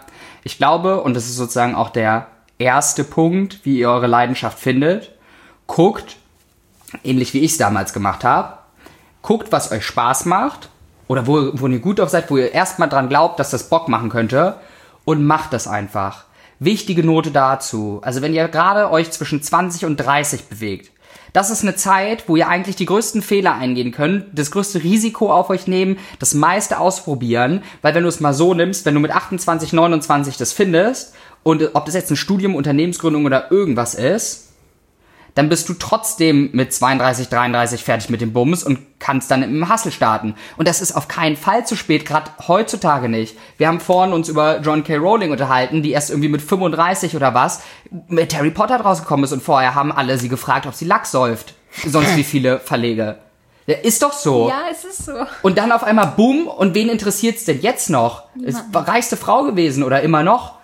ich 0.45 0.59
glaube, 0.59 1.03
und 1.03 1.15
das 1.15 1.25
ist 1.25 1.37
sozusagen 1.37 1.75
auch 1.75 1.89
der 1.89 2.27
erste 2.59 3.05
Punkt, 3.05 3.61
wie 3.65 3.79
ihr 3.79 3.91
eure 3.91 4.07
Leidenschaft 4.07 4.59
findet, 4.59 5.13
guckt, 5.67 6.17
ähnlich 7.05 7.35
wie 7.35 7.41
ich 7.41 7.53
es 7.53 7.59
damals 7.59 7.93
gemacht 7.93 8.25
habe, 8.25 8.59
guckt, 9.23 9.53
was 9.53 9.73
euch 9.73 9.85
Spaß 9.85 10.27
macht 10.27 10.69
oder 11.09 11.27
wo, 11.27 11.51
wo 11.55 11.67
ihr 11.67 11.79
gut 11.79 12.01
auf 12.01 12.11
seid, 12.11 12.31
wo 12.31 12.37
ihr 12.37 12.53
erstmal 12.53 12.89
dran 12.89 13.09
glaubt, 13.09 13.39
dass 13.39 13.51
das 13.51 13.69
Bock 13.69 13.89
machen 13.89 14.09
könnte 14.09 14.57
und 15.05 15.25
macht 15.25 15.53
das 15.53 15.67
einfach. 15.69 16.25
Wichtige 16.59 17.05
Note 17.05 17.31
dazu. 17.31 18.01
Also 18.03 18.23
wenn 18.23 18.35
ihr 18.35 18.49
gerade 18.49 18.91
euch 18.91 19.11
zwischen 19.11 19.43
20 19.43 19.85
und 19.85 19.97
30 19.97 20.45
bewegt, 20.45 20.91
das 21.33 21.51
ist 21.51 21.63
eine 21.63 21.77
Zeit, 21.77 22.29
wo 22.29 22.37
ihr 22.37 22.49
eigentlich 22.49 22.77
die 22.77 22.87
größten 22.87 23.21
Fehler 23.21 23.55
eingehen 23.55 23.93
könnt, 23.93 24.27
das 24.33 24.51
größte 24.51 24.83
Risiko 24.83 25.31
auf 25.31 25.51
euch 25.51 25.67
nehmen, 25.67 25.99
das 26.19 26.33
meiste 26.33 26.79
ausprobieren, 26.79 27.63
weil 27.83 27.95
wenn 27.95 28.05
du 28.05 28.09
es 28.09 28.21
mal 28.21 28.33
so 28.33 28.55
nimmst, 28.55 28.87
wenn 28.87 28.95
du 28.95 29.01
mit 29.01 29.11
28, 29.11 29.75
29 29.75 30.39
das 30.39 30.55
findest 30.55 31.15
und 31.43 31.75
ob 31.75 31.85
das 31.85 31.95
jetzt 31.95 32.11
ein 32.11 32.17
Studium, 32.17 32.55
Unternehmensgründung 32.55 33.27
oder 33.27 33.51
irgendwas 33.51 33.95
ist, 33.95 34.46
dann 35.37 35.51
bist 35.51 35.69
du 35.69 35.75
trotzdem 35.75 36.49
mit 36.53 36.73
32, 36.73 37.29
33 37.29 37.85
fertig 37.85 38.11
mit 38.11 38.23
dem 38.23 38.33
Bums 38.33 38.65
und 38.65 38.79
kannst 38.99 39.31
dann 39.31 39.43
im 39.43 39.71
Hustle 39.71 39.93
starten. 39.93 40.35
Und 40.57 40.67
das 40.67 40.81
ist 40.81 40.97
auf 40.97 41.09
keinen 41.09 41.37
Fall 41.37 41.67
zu 41.67 41.77
spät, 41.77 42.07
gerade 42.07 42.31
heutzutage 42.49 43.11
nicht. 43.11 43.37
Wir 43.59 43.69
haben 43.69 43.79
vorhin 43.79 44.15
uns 44.15 44.31
über 44.31 44.61
John 44.61 44.83
K. 44.83 44.97
Rowling 44.97 45.31
unterhalten, 45.31 45.83
die 45.83 45.93
erst 45.93 46.09
irgendwie 46.09 46.31
mit 46.31 46.41
35 46.41 47.15
oder 47.15 47.35
was 47.35 47.61
mit 48.09 48.35
Harry 48.35 48.51
Potter 48.51 48.81
rausgekommen 48.81 49.25
ist 49.25 49.33
und 49.33 49.43
vorher 49.43 49.75
haben 49.75 49.93
alle 49.93 50.19
sie 50.19 50.31
gefragt, 50.31 50.67
ob 50.67 50.75
sie 50.75 50.87
Lachs 50.87 51.11
säuft. 51.11 51.55
Sonst 51.85 52.17
wie 52.17 52.25
viele 52.25 52.59
Verlege. 52.59 53.19
Ja, 53.67 53.77
ist 53.77 54.03
doch 54.03 54.13
so. 54.13 54.49
Ja, 54.49 54.63
es 54.71 54.85
ist 54.85 55.05
so. 55.05 55.13
Und 55.43 55.59
dann 55.59 55.71
auf 55.71 55.85
einmal 55.85 56.15
Boom 56.17 56.47
und 56.47 56.75
wen 56.75 56.89
interessiert's 56.89 57.45
denn 57.45 57.61
jetzt 57.61 57.91
noch? 57.91 58.23
Ist 58.41 58.63
reichste 58.73 59.19
Frau 59.19 59.43
gewesen 59.43 59.83
oder 59.83 60.01
immer 60.01 60.23
noch? 60.23 60.56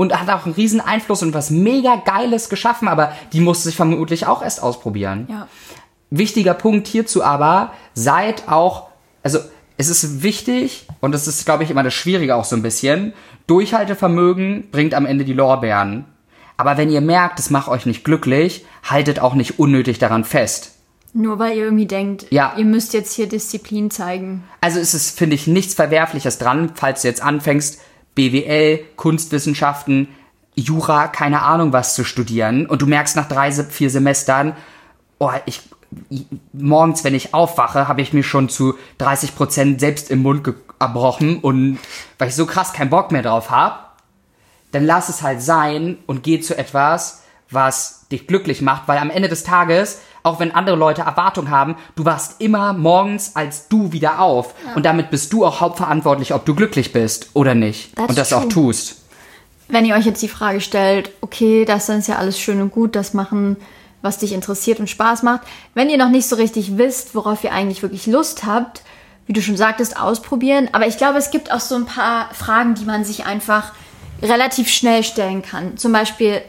Und 0.00 0.18
hat 0.18 0.30
auch 0.30 0.46
einen 0.46 0.54
riesen 0.54 0.80
Einfluss 0.80 1.22
und 1.22 1.34
was 1.34 1.50
mega 1.50 1.96
Geiles 1.96 2.48
geschaffen, 2.48 2.88
aber 2.88 3.12
die 3.34 3.40
musste 3.40 3.64
sich 3.64 3.76
vermutlich 3.76 4.26
auch 4.26 4.42
erst 4.42 4.62
ausprobieren. 4.62 5.26
Ja. 5.28 5.46
Wichtiger 6.08 6.54
Punkt 6.54 6.86
hierzu 6.86 7.22
aber, 7.22 7.74
seid 7.92 8.48
auch, 8.48 8.88
also 9.22 9.40
es 9.76 9.90
ist 9.90 10.22
wichtig 10.22 10.86
und 11.02 11.12
das 11.12 11.28
ist, 11.28 11.44
glaube 11.44 11.64
ich, 11.64 11.70
immer 11.70 11.82
das 11.82 11.92
Schwierige 11.92 12.36
auch 12.36 12.46
so 12.46 12.56
ein 12.56 12.62
bisschen, 12.62 13.12
Durchhaltevermögen 13.46 14.70
bringt 14.70 14.94
am 14.94 15.04
Ende 15.04 15.26
die 15.26 15.34
Lorbeeren. 15.34 16.06
Aber 16.56 16.78
wenn 16.78 16.88
ihr 16.88 17.02
merkt, 17.02 17.38
es 17.38 17.50
macht 17.50 17.68
euch 17.68 17.84
nicht 17.84 18.02
glücklich, 18.02 18.64
haltet 18.82 19.20
auch 19.20 19.34
nicht 19.34 19.58
unnötig 19.58 19.98
daran 19.98 20.24
fest. 20.24 20.76
Nur 21.12 21.38
weil 21.38 21.58
ihr 21.58 21.64
irgendwie 21.64 21.86
denkt, 21.86 22.24
ja. 22.30 22.54
ihr 22.56 22.64
müsst 22.64 22.94
jetzt 22.94 23.12
hier 23.12 23.28
Disziplin 23.28 23.90
zeigen. 23.90 24.44
Also 24.62 24.80
es 24.80 24.94
ist, 24.94 25.18
finde 25.18 25.34
ich, 25.34 25.46
nichts 25.46 25.74
Verwerfliches 25.74 26.38
dran, 26.38 26.72
falls 26.74 27.02
du 27.02 27.08
jetzt 27.08 27.22
anfängst, 27.22 27.80
BWL, 28.14 28.80
Kunstwissenschaften, 28.96 30.08
Jura, 30.54 31.08
keine 31.08 31.42
Ahnung 31.42 31.72
was 31.72 31.94
zu 31.94 32.04
studieren. 32.04 32.66
Und 32.66 32.82
du 32.82 32.86
merkst 32.86 33.16
nach 33.16 33.28
drei, 33.28 33.50
vier 33.52 33.90
Semestern, 33.90 34.56
oh, 35.18 35.30
ich, 35.46 35.62
morgens, 36.52 37.04
wenn 37.04 37.14
ich 37.14 37.34
aufwache, 37.34 37.88
habe 37.88 38.02
ich 38.02 38.12
mir 38.12 38.22
schon 38.22 38.48
zu 38.48 38.74
30 38.98 39.36
Prozent 39.36 39.80
selbst 39.80 40.10
im 40.10 40.22
Mund 40.22 40.52
erbrochen. 40.78 41.38
Und 41.38 41.78
weil 42.18 42.28
ich 42.28 42.34
so 42.34 42.46
krass 42.46 42.72
keinen 42.72 42.90
Bock 42.90 43.12
mehr 43.12 43.22
drauf 43.22 43.50
habe, 43.50 43.78
dann 44.72 44.86
lass 44.86 45.08
es 45.08 45.22
halt 45.22 45.42
sein 45.42 45.98
und 46.06 46.22
geh 46.22 46.40
zu 46.40 46.56
etwas, 46.56 47.22
was 47.50 48.06
dich 48.12 48.26
glücklich 48.26 48.62
macht, 48.62 48.86
weil 48.86 48.98
am 48.98 49.10
Ende 49.10 49.28
des 49.28 49.42
Tages, 49.42 50.00
auch 50.22 50.40
wenn 50.40 50.52
andere 50.52 50.76
Leute 50.76 51.02
Erwartungen 51.02 51.50
haben, 51.50 51.76
du 51.96 52.04
wachst 52.04 52.40
immer 52.40 52.72
morgens 52.72 53.36
als 53.36 53.68
du 53.68 53.92
wieder 53.92 54.20
auf. 54.20 54.54
Ja. 54.66 54.74
Und 54.74 54.86
damit 54.86 55.10
bist 55.10 55.32
du 55.32 55.44
auch 55.44 55.60
hauptverantwortlich, 55.60 56.34
ob 56.34 56.44
du 56.44 56.54
glücklich 56.54 56.92
bist 56.92 57.30
oder 57.34 57.54
nicht. 57.54 57.96
That's 57.96 58.08
und 58.08 58.18
das 58.18 58.28
true. 58.30 58.38
auch 58.38 58.48
tust. 58.48 58.96
Wenn 59.68 59.84
ihr 59.84 59.94
euch 59.94 60.06
jetzt 60.06 60.22
die 60.22 60.28
Frage 60.28 60.60
stellt, 60.60 61.12
okay, 61.20 61.64
das 61.64 61.88
ist 61.88 62.08
ja 62.08 62.16
alles 62.16 62.38
schön 62.38 62.60
und 62.60 62.72
gut, 62.72 62.96
das 62.96 63.14
machen, 63.14 63.56
was 64.02 64.18
dich 64.18 64.32
interessiert 64.32 64.80
und 64.80 64.90
Spaß 64.90 65.22
macht. 65.22 65.42
Wenn 65.74 65.90
ihr 65.90 65.98
noch 65.98 66.10
nicht 66.10 66.28
so 66.28 66.36
richtig 66.36 66.76
wisst, 66.76 67.14
worauf 67.14 67.44
ihr 67.44 67.52
eigentlich 67.52 67.82
wirklich 67.82 68.06
Lust 68.06 68.44
habt, 68.44 68.82
wie 69.26 69.32
du 69.32 69.42
schon 69.42 69.56
sagtest, 69.56 70.00
ausprobieren. 70.00 70.68
Aber 70.72 70.86
ich 70.88 70.96
glaube, 70.96 71.18
es 71.18 71.30
gibt 71.30 71.52
auch 71.52 71.60
so 71.60 71.76
ein 71.76 71.86
paar 71.86 72.32
Fragen, 72.34 72.74
die 72.74 72.84
man 72.84 73.04
sich 73.04 73.26
einfach 73.26 73.72
relativ 74.22 74.68
schnell 74.68 75.04
stellen 75.04 75.42
kann. 75.42 75.76
Zum 75.76 75.92
Beispiel, 75.92 76.42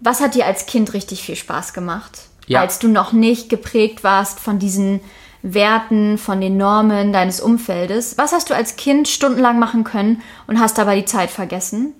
was 0.00 0.20
hat 0.20 0.34
dir 0.34 0.46
als 0.46 0.66
Kind 0.66 0.94
richtig 0.94 1.22
viel 1.22 1.36
Spaß 1.36 1.72
gemacht? 1.72 2.28
Ja. 2.46 2.60
Als 2.60 2.78
du 2.78 2.88
noch 2.88 3.12
nicht 3.12 3.48
geprägt 3.48 4.04
warst 4.04 4.40
von 4.40 4.58
diesen 4.58 5.00
Werten, 5.42 6.18
von 6.18 6.40
den 6.40 6.56
Normen 6.56 7.12
deines 7.12 7.40
Umfeldes. 7.40 8.16
Was 8.16 8.32
hast 8.32 8.50
du 8.50 8.54
als 8.54 8.76
Kind 8.76 9.08
stundenlang 9.08 9.58
machen 9.58 9.84
können 9.84 10.22
und 10.46 10.60
hast 10.60 10.78
dabei 10.78 10.96
die 10.96 11.04
Zeit 11.04 11.30
vergessen? 11.30 11.94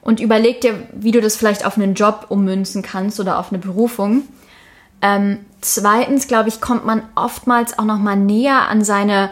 Und 0.00 0.20
überleg 0.20 0.60
dir, 0.60 0.86
wie 0.92 1.10
du 1.10 1.20
das 1.20 1.36
vielleicht 1.36 1.66
auf 1.66 1.76
einen 1.76 1.94
Job 1.94 2.26
ummünzen 2.28 2.82
kannst 2.82 3.18
oder 3.20 3.38
auf 3.38 3.50
eine 3.50 3.58
Berufung. 3.58 4.22
Ähm, 5.02 5.38
zweitens, 5.60 6.28
glaube 6.28 6.48
ich, 6.48 6.60
kommt 6.60 6.86
man 6.86 7.02
oftmals 7.16 7.78
auch 7.78 7.84
noch 7.84 7.98
mal 7.98 8.16
näher 8.16 8.68
an 8.68 8.84
seine 8.84 9.30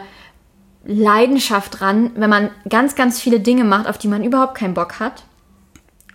Leidenschaft 0.83 1.81
ran, 1.81 2.11
wenn 2.15 2.29
man 2.29 2.51
ganz, 2.69 2.95
ganz 2.95 3.19
viele 3.19 3.39
Dinge 3.39 3.63
macht, 3.63 3.87
auf 3.87 3.97
die 3.97 4.07
man 4.07 4.23
überhaupt 4.23 4.55
keinen 4.55 4.75
Bock 4.75 4.99
hat. 4.99 5.23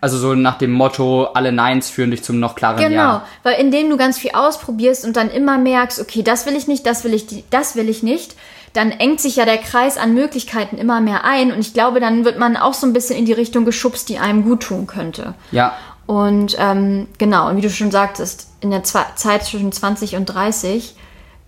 Also 0.01 0.17
so 0.19 0.35
nach 0.35 0.57
dem 0.57 0.73
Motto, 0.73 1.25
alle 1.35 1.53
Neins 1.53 1.91
führen 1.91 2.11
dich 2.11 2.23
zum 2.23 2.41
noch 2.41 2.55
klareren 2.55 2.83
genau, 2.83 3.03
Ja. 3.03 3.13
Genau, 3.13 3.25
weil 3.43 3.61
indem 3.61 3.91
du 3.91 3.97
ganz 3.97 4.19
viel 4.19 4.31
ausprobierst 4.33 5.05
und 5.05 5.17
dann 5.17 5.31
immer 5.31 5.59
merkst, 5.59 6.01
okay, 6.01 6.23
das 6.23 6.47
will 6.47 6.57
ich 6.57 6.67
nicht, 6.67 6.87
das 6.87 7.05
will 7.05 7.13
ich, 7.13 7.45
das 7.51 7.77
will 7.77 7.89
ich 7.89 8.03
nicht, 8.03 8.35
dann 8.73 8.93
engt 8.93 9.21
sich 9.21 9.37
ja 9.37 9.45
der 9.45 9.59
Kreis 9.59 9.99
an 9.99 10.15
Möglichkeiten 10.15 10.79
immer 10.79 11.01
mehr 11.01 11.25
ein 11.25 11.53
und 11.53 11.61
ich 11.61 11.75
glaube, 11.75 12.01
dann 12.01 12.25
wird 12.25 12.39
man 12.39 12.57
auch 12.57 12.75
so 12.75 12.87
ein 12.87 12.93
bisschen 12.93 13.17
in 13.17 13.27
die 13.27 13.33
Richtung 13.33 13.65
geschubst, 13.65 14.09
die 14.09 14.19
einem 14.19 14.45
gut 14.45 14.63
tun 14.63 14.87
könnte. 14.87 15.35
Ja. 15.51 15.75
Und 16.07 16.57
ähm, 16.59 17.07
genau, 17.19 17.49
und 17.49 17.57
wie 17.57 17.61
du 17.61 17.71
schon 17.71 17.91
sagtest, 17.91 18.49
in 18.61 18.71
der 18.71 18.83
Zwei 18.85 19.05
Zeit 19.17 19.45
zwischen 19.45 19.71
20 19.71 20.17
und 20.17 20.27
30 20.27 20.95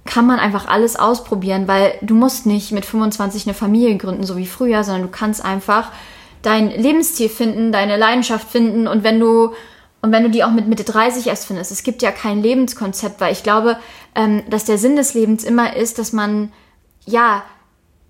kann 0.04 0.26
man 0.26 0.38
einfach 0.38 0.66
alles 0.66 0.97
ausprobieren, 0.97 1.68
weil 1.68 1.94
du 2.02 2.14
musst 2.14 2.47
nicht 2.47 2.73
mit 2.73 2.85
25 2.85 3.47
eine 3.47 3.54
Familie 3.54 3.97
gründen, 3.97 4.25
so 4.25 4.37
wie 4.37 4.47
früher, 4.47 4.85
sondern 4.85 5.02
du 5.02 5.09
kannst 5.09 5.44
einfach 5.44 5.90
dein 6.42 6.70
Lebensstil 6.70 7.28
finden, 7.28 7.72
deine 7.72 7.96
Leidenschaft 7.96 8.50
finden 8.50 8.87
und 8.87 9.04
wenn 9.04 9.18
du 9.20 9.52
Und 10.04 10.11
wenn 10.11 10.25
du 10.25 10.30
die 10.30 10.42
auch 10.42 10.50
mit 10.50 10.66
Mitte 10.66 10.82
30 10.82 11.28
erst 11.28 11.46
findest, 11.46 11.70
es 11.70 11.84
gibt 11.84 12.02
ja 12.02 12.11
kein 12.11 12.42
Lebenskonzept, 12.42 13.20
weil 13.20 13.32
ich 13.32 13.44
glaube, 13.44 13.76
ähm, 14.16 14.42
dass 14.50 14.64
der 14.64 14.76
Sinn 14.76 14.96
des 14.96 15.14
Lebens 15.14 15.44
immer 15.44 15.76
ist, 15.76 15.99
dass 16.00 16.12
man, 16.12 16.52
ja, 17.06 17.44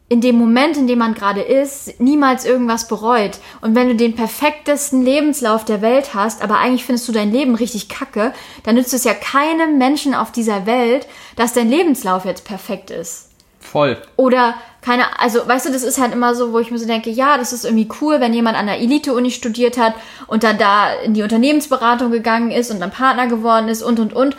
in 0.09 0.21
dem 0.21 0.37
Moment, 0.37 0.77
in 0.77 0.87
dem 0.87 0.99
man 0.99 1.15
gerade 1.15 1.41
ist, 1.41 1.99
niemals 2.01 2.45
irgendwas 2.45 2.87
bereut. 2.87 3.39
Und 3.63 3.75
wenn 3.75 3.89
du 3.89 3.95
den 3.95 4.15
perfektesten 4.15 5.03
Lebenslauf 5.03 5.65
der 5.65 5.81
Welt 5.81 6.13
hast, 6.15 6.43
aber 6.43 6.59
eigentlich 6.59 6.85
findest 6.85 7.09
du 7.09 7.13
dein 7.13 7.33
Leben 7.33 7.55
richtig 7.55 7.89
kacke, 7.89 8.35
dann 8.63 8.75
nützt 8.75 8.93
es 8.93 9.05
ja 9.05 9.15
keinem 9.15 9.79
Menschen 9.79 10.15
auf 10.15 10.31
dieser 10.31 10.67
Welt, 10.67 11.07
dass 11.37 11.55
dein 11.55 11.71
Lebenslauf 11.71 12.25
jetzt 12.27 12.45
perfekt 12.45 12.91
ist. 12.91 13.32
Voll. 13.63 13.97
Oder 14.17 14.55
keine, 14.83 15.19
also 15.21 15.47
weißt 15.47 15.67
du, 15.67 15.73
das 15.73 15.85
ist 15.85 16.01
halt 16.01 16.13
immer 16.13 16.35
so, 16.35 16.53
wo 16.53 16.59
ich 16.59 16.71
mir 16.71 16.79
so 16.79 16.87
denke, 16.87 17.11
ja, 17.11 17.39
das 17.39 17.53
ist 17.53 17.65
irgendwie 17.65 17.89
cool, 18.01 18.21
wenn 18.21 18.35
jemand 18.35 18.59
an 18.59 18.67
der 18.67 18.81
Elite-Uni 18.81 19.31
studiert 19.31 19.79
hat 19.79 19.95
und 20.27 20.43
dann 20.43 20.59
da 20.59 20.93
in 21.05 21.15
die 21.15 21.23
Unternehmensberatung 21.23 22.11
gegangen 22.11 22.51
ist 22.51 22.71
und 22.71 22.81
dann 22.81 22.91
Partner 22.91 23.29
geworden 23.29 23.69
ist 23.69 23.83
und 23.83 24.01
und 24.01 24.13
und. 24.13 24.37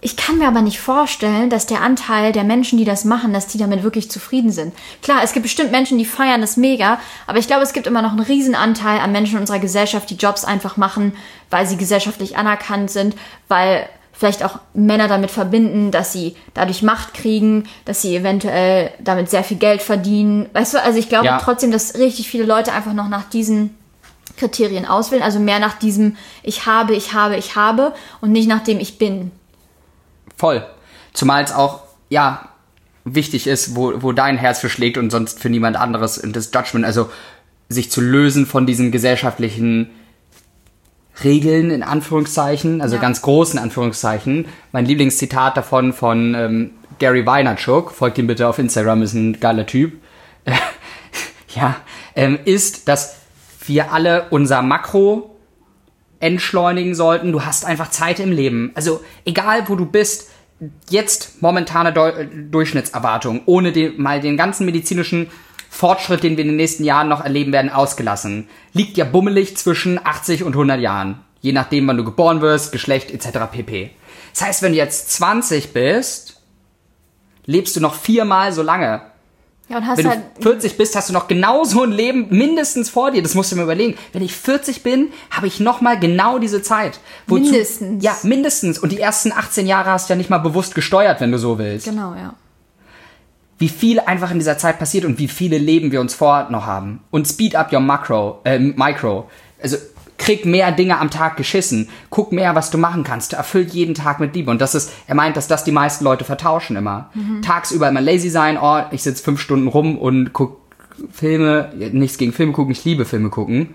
Ich 0.00 0.16
kann 0.16 0.38
mir 0.38 0.46
aber 0.46 0.62
nicht 0.62 0.78
vorstellen, 0.78 1.50
dass 1.50 1.66
der 1.66 1.80
Anteil 1.80 2.32
der 2.32 2.44
Menschen, 2.44 2.78
die 2.78 2.84
das 2.84 3.04
machen, 3.04 3.32
dass 3.32 3.46
die 3.46 3.58
damit 3.58 3.82
wirklich 3.82 4.10
zufrieden 4.10 4.52
sind. 4.52 4.74
Klar, 5.02 5.20
es 5.22 5.32
gibt 5.32 5.44
bestimmt 5.44 5.72
Menschen, 5.72 5.98
die 5.98 6.04
feiern 6.04 6.40
das 6.40 6.56
mega, 6.56 7.00
aber 7.26 7.38
ich 7.38 7.46
glaube, 7.46 7.62
es 7.62 7.72
gibt 7.72 7.86
immer 7.86 8.02
noch 8.02 8.12
einen 8.12 8.20
riesen 8.20 8.54
Anteil 8.54 9.00
an 9.00 9.12
Menschen 9.12 9.36
in 9.36 9.40
unserer 9.40 9.58
Gesellschaft, 9.58 10.08
die 10.08 10.16
Jobs 10.16 10.44
einfach 10.44 10.76
machen, 10.76 11.12
weil 11.50 11.66
sie 11.66 11.76
gesellschaftlich 11.76 12.36
anerkannt 12.36 12.90
sind, 12.90 13.16
weil 13.48 13.88
vielleicht 14.18 14.42
auch 14.42 14.58
Männer 14.72 15.08
damit 15.08 15.30
verbinden, 15.30 15.90
dass 15.90 16.12
sie 16.12 16.36
dadurch 16.54 16.82
Macht 16.82 17.12
kriegen, 17.14 17.64
dass 17.84 18.00
sie 18.02 18.16
eventuell 18.16 18.90
damit 18.98 19.28
sehr 19.30 19.44
viel 19.44 19.58
Geld 19.58 19.82
verdienen. 19.82 20.48
Weißt 20.54 20.74
du, 20.74 20.82
also 20.82 20.98
ich 20.98 21.08
glaube 21.08 21.26
Ja. 21.26 21.38
trotzdem, 21.38 21.70
dass 21.70 21.98
richtig 21.98 22.28
viele 22.28 22.44
Leute 22.44 22.72
einfach 22.72 22.94
noch 22.94 23.08
nach 23.08 23.28
diesen 23.28 23.76
Kriterien 24.38 24.86
auswählen, 24.86 25.22
also 25.22 25.38
mehr 25.38 25.58
nach 25.58 25.78
diesem 25.78 26.16
ich 26.42 26.66
habe, 26.66 26.94
ich 26.94 27.12
habe, 27.12 27.36
ich 27.36 27.56
habe 27.56 27.92
und 28.20 28.32
nicht 28.32 28.48
nach 28.48 28.62
dem 28.62 28.80
ich 28.80 28.98
bin. 28.98 29.32
Voll. 30.36 30.66
Zumal 31.12 31.42
es 31.42 31.52
auch, 31.52 31.80
ja, 32.08 32.48
wichtig 33.04 33.46
ist, 33.46 33.76
wo, 33.76 34.02
wo 34.02 34.12
dein 34.12 34.36
Herz 34.36 34.60
für 34.60 34.68
schlägt 34.68 34.98
und 34.98 35.10
sonst 35.10 35.40
für 35.40 35.48
niemand 35.48 35.76
anderes 35.76 36.18
und 36.18 36.34
das 36.34 36.50
Judgment, 36.52 36.84
also 36.84 37.10
sich 37.68 37.90
zu 37.90 38.00
lösen 38.00 38.46
von 38.46 38.66
diesen 38.66 38.92
gesellschaftlichen 38.92 39.90
Regeln 41.24 41.70
in 41.70 41.82
Anführungszeichen, 41.82 42.80
also 42.80 42.96
Ja. 42.96 43.02
ganz 43.02 43.22
großen 43.22 43.58
Anführungszeichen. 43.58 44.46
Mein 44.72 44.84
Lieblingszitat 44.86 45.56
davon 45.56 45.92
von 45.92 46.34
ähm, 46.34 46.70
Gary 46.98 47.24
Vaynerchuk, 47.26 47.90
folgt 47.92 48.18
ihm 48.18 48.26
bitte 48.26 48.48
auf 48.48 48.58
Instagram, 48.58 49.02
ist 49.02 49.14
ein 49.14 49.40
geiler 49.40 49.66
Typ, 49.66 49.94
ja, 51.54 51.76
ähm, 52.14 52.38
ist, 52.44 52.88
dass 52.88 53.16
wir 53.66 53.92
alle 53.92 54.26
unser 54.30 54.62
Makro 54.62 55.36
entschleunigen 56.20 56.94
sollten. 56.94 57.32
Du 57.32 57.44
hast 57.44 57.64
einfach 57.64 57.90
Zeit 57.90 58.20
im 58.20 58.32
Leben. 58.32 58.72
Also 58.74 59.00
egal, 59.24 59.68
wo 59.68 59.74
du 59.74 59.84
bist, 59.86 60.30
jetzt 60.88 61.42
momentane 61.42 61.92
Deu 61.92 62.08
äh, 62.10 62.26
Durchschnittserwartung, 62.26 63.42
ohne 63.46 63.72
den, 63.72 64.00
mal 64.00 64.20
den 64.20 64.36
ganzen 64.36 64.64
medizinischen 64.64 65.28
Fortschritt, 65.76 66.22
den 66.22 66.36
wir 66.36 66.42
in 66.44 66.48
den 66.48 66.56
nächsten 66.56 66.84
Jahren 66.84 67.08
noch 67.08 67.22
erleben 67.22 67.52
werden, 67.52 67.70
ausgelassen, 67.70 68.48
liegt 68.72 68.96
ja 68.96 69.04
bummelig 69.04 69.56
zwischen 69.56 70.00
80 70.02 70.42
und 70.42 70.54
100 70.54 70.80
Jahren. 70.80 71.20
Je 71.42 71.52
nachdem, 71.52 71.86
wann 71.86 71.98
du 71.98 72.04
geboren 72.04 72.40
wirst, 72.40 72.72
Geschlecht 72.72 73.10
etc. 73.10 73.50
pp. 73.52 73.90
Das 74.32 74.42
heißt, 74.42 74.62
wenn 74.62 74.72
du 74.72 74.78
jetzt 74.78 75.12
20 75.12 75.74
bist, 75.74 76.40
lebst 77.44 77.76
du 77.76 77.80
noch 77.80 77.94
viermal 77.94 78.52
so 78.52 78.62
lange. 78.62 79.02
Ja, 79.68 79.78
und 79.78 79.86
hast 79.86 79.98
Wenn 79.98 80.04
du 80.04 80.10
halt 80.10 80.22
40 80.40 80.78
bist, 80.78 80.96
hast 80.96 81.10
du 81.10 81.12
noch 81.12 81.28
genauso 81.28 81.82
ein 81.82 81.90
Leben 81.90 82.28
mindestens 82.30 82.88
vor 82.88 83.10
dir. 83.10 83.22
Das 83.22 83.34
musst 83.34 83.52
du 83.52 83.56
mir 83.56 83.64
überlegen. 83.64 83.98
Wenn 84.12 84.22
ich 84.22 84.34
40 84.34 84.82
bin, 84.82 85.10
habe 85.30 85.46
ich 85.46 85.60
noch 85.60 85.80
mal 85.80 85.98
genau 85.98 86.38
diese 86.38 86.62
Zeit. 86.62 87.00
Mindestens. 87.26 88.02
Ja, 88.02 88.16
mindestens. 88.22 88.78
Und 88.78 88.92
die 88.92 89.00
ersten 89.00 89.32
18 89.32 89.66
Jahre 89.66 89.90
hast 89.90 90.08
du 90.08 90.14
ja 90.14 90.16
nicht 90.16 90.30
mal 90.30 90.38
bewusst 90.38 90.74
gesteuert, 90.74 91.20
wenn 91.20 91.32
du 91.32 91.38
so 91.38 91.58
willst. 91.58 91.84
genau, 91.84 92.14
ja. 92.14 92.34
Wie 93.58 93.68
viel 93.68 94.00
einfach 94.00 94.30
in 94.30 94.38
dieser 94.38 94.58
Zeit 94.58 94.78
passiert 94.78 95.04
und 95.04 95.18
wie 95.18 95.28
viele 95.28 95.58
Leben 95.58 95.92
wir 95.92 96.00
uns 96.00 96.14
vor 96.14 96.48
noch 96.50 96.66
haben. 96.66 97.00
Und 97.10 97.26
speed 97.26 97.56
up 97.56 97.72
your 97.72 97.80
macro, 97.80 98.40
äh, 98.44 98.58
micro. 98.58 99.30
Also 99.62 99.78
krieg 100.18 100.44
mehr 100.44 100.72
Dinge 100.72 100.98
am 100.98 101.10
Tag 101.10 101.36
geschissen. 101.36 101.88
Guck 102.10 102.32
mehr, 102.32 102.54
was 102.54 102.70
du 102.70 102.78
machen 102.78 103.04
kannst. 103.04 103.32
Erfüll 103.32 103.62
jeden 103.62 103.94
Tag 103.94 104.20
mit 104.20 104.34
Liebe. 104.34 104.50
Und 104.50 104.60
das 104.60 104.74
ist, 104.74 104.92
er 105.06 105.14
meint, 105.14 105.36
dass 105.36 105.48
das 105.48 105.64
die 105.64 105.72
meisten 105.72 106.04
Leute 106.04 106.24
vertauschen 106.24 106.76
immer. 106.76 107.10
Tagsüber 107.42 107.88
immer 107.88 108.00
lazy 108.00 108.30
sein. 108.30 108.58
Oh, 108.60 108.80
ich 108.90 109.02
sitze 109.02 109.22
fünf 109.22 109.40
Stunden 109.40 109.68
rum 109.68 109.98
und 109.98 110.32
guck 110.32 110.60
Filme. 111.12 111.72
Nichts 111.92 112.18
gegen 112.18 112.32
Filme 112.32 112.52
gucken. 112.52 112.72
Ich 112.72 112.84
liebe 112.84 113.04
Filme 113.04 113.30
gucken. 113.30 113.74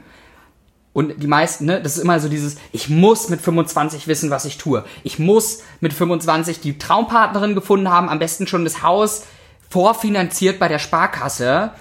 Und 0.93 1.23
die 1.23 1.27
meisten, 1.27 1.65
ne, 1.65 1.81
das 1.81 1.95
ist 1.95 2.03
immer 2.03 2.19
so 2.19 2.27
dieses, 2.27 2.57
ich 2.73 2.89
muss 2.89 3.29
mit 3.29 3.39
25 3.39 4.07
wissen, 4.07 4.29
was 4.29 4.43
ich 4.43 4.57
tue. 4.57 4.83
Ich 5.03 5.19
muss 5.19 5.63
mit 5.79 5.93
25 5.93 6.59
die 6.59 6.77
Traumpartnerin 6.77 7.55
gefunden 7.55 7.89
haben, 7.89 8.09
am 8.09 8.19
besten 8.19 8.45
schon 8.45 8.65
das 8.65 8.83
Haus 8.83 9.23
vorfinanziert 9.71 10.59
bei 10.59 10.67
der 10.67 10.79
Sparkasse. 10.79 11.71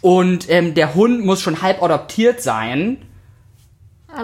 Und 0.00 0.48
ähm, 0.48 0.74
der 0.74 0.94
Hund 0.94 1.24
muss 1.24 1.42
schon 1.42 1.60
halb 1.62 1.82
adoptiert 1.82 2.40
sein. 2.40 2.98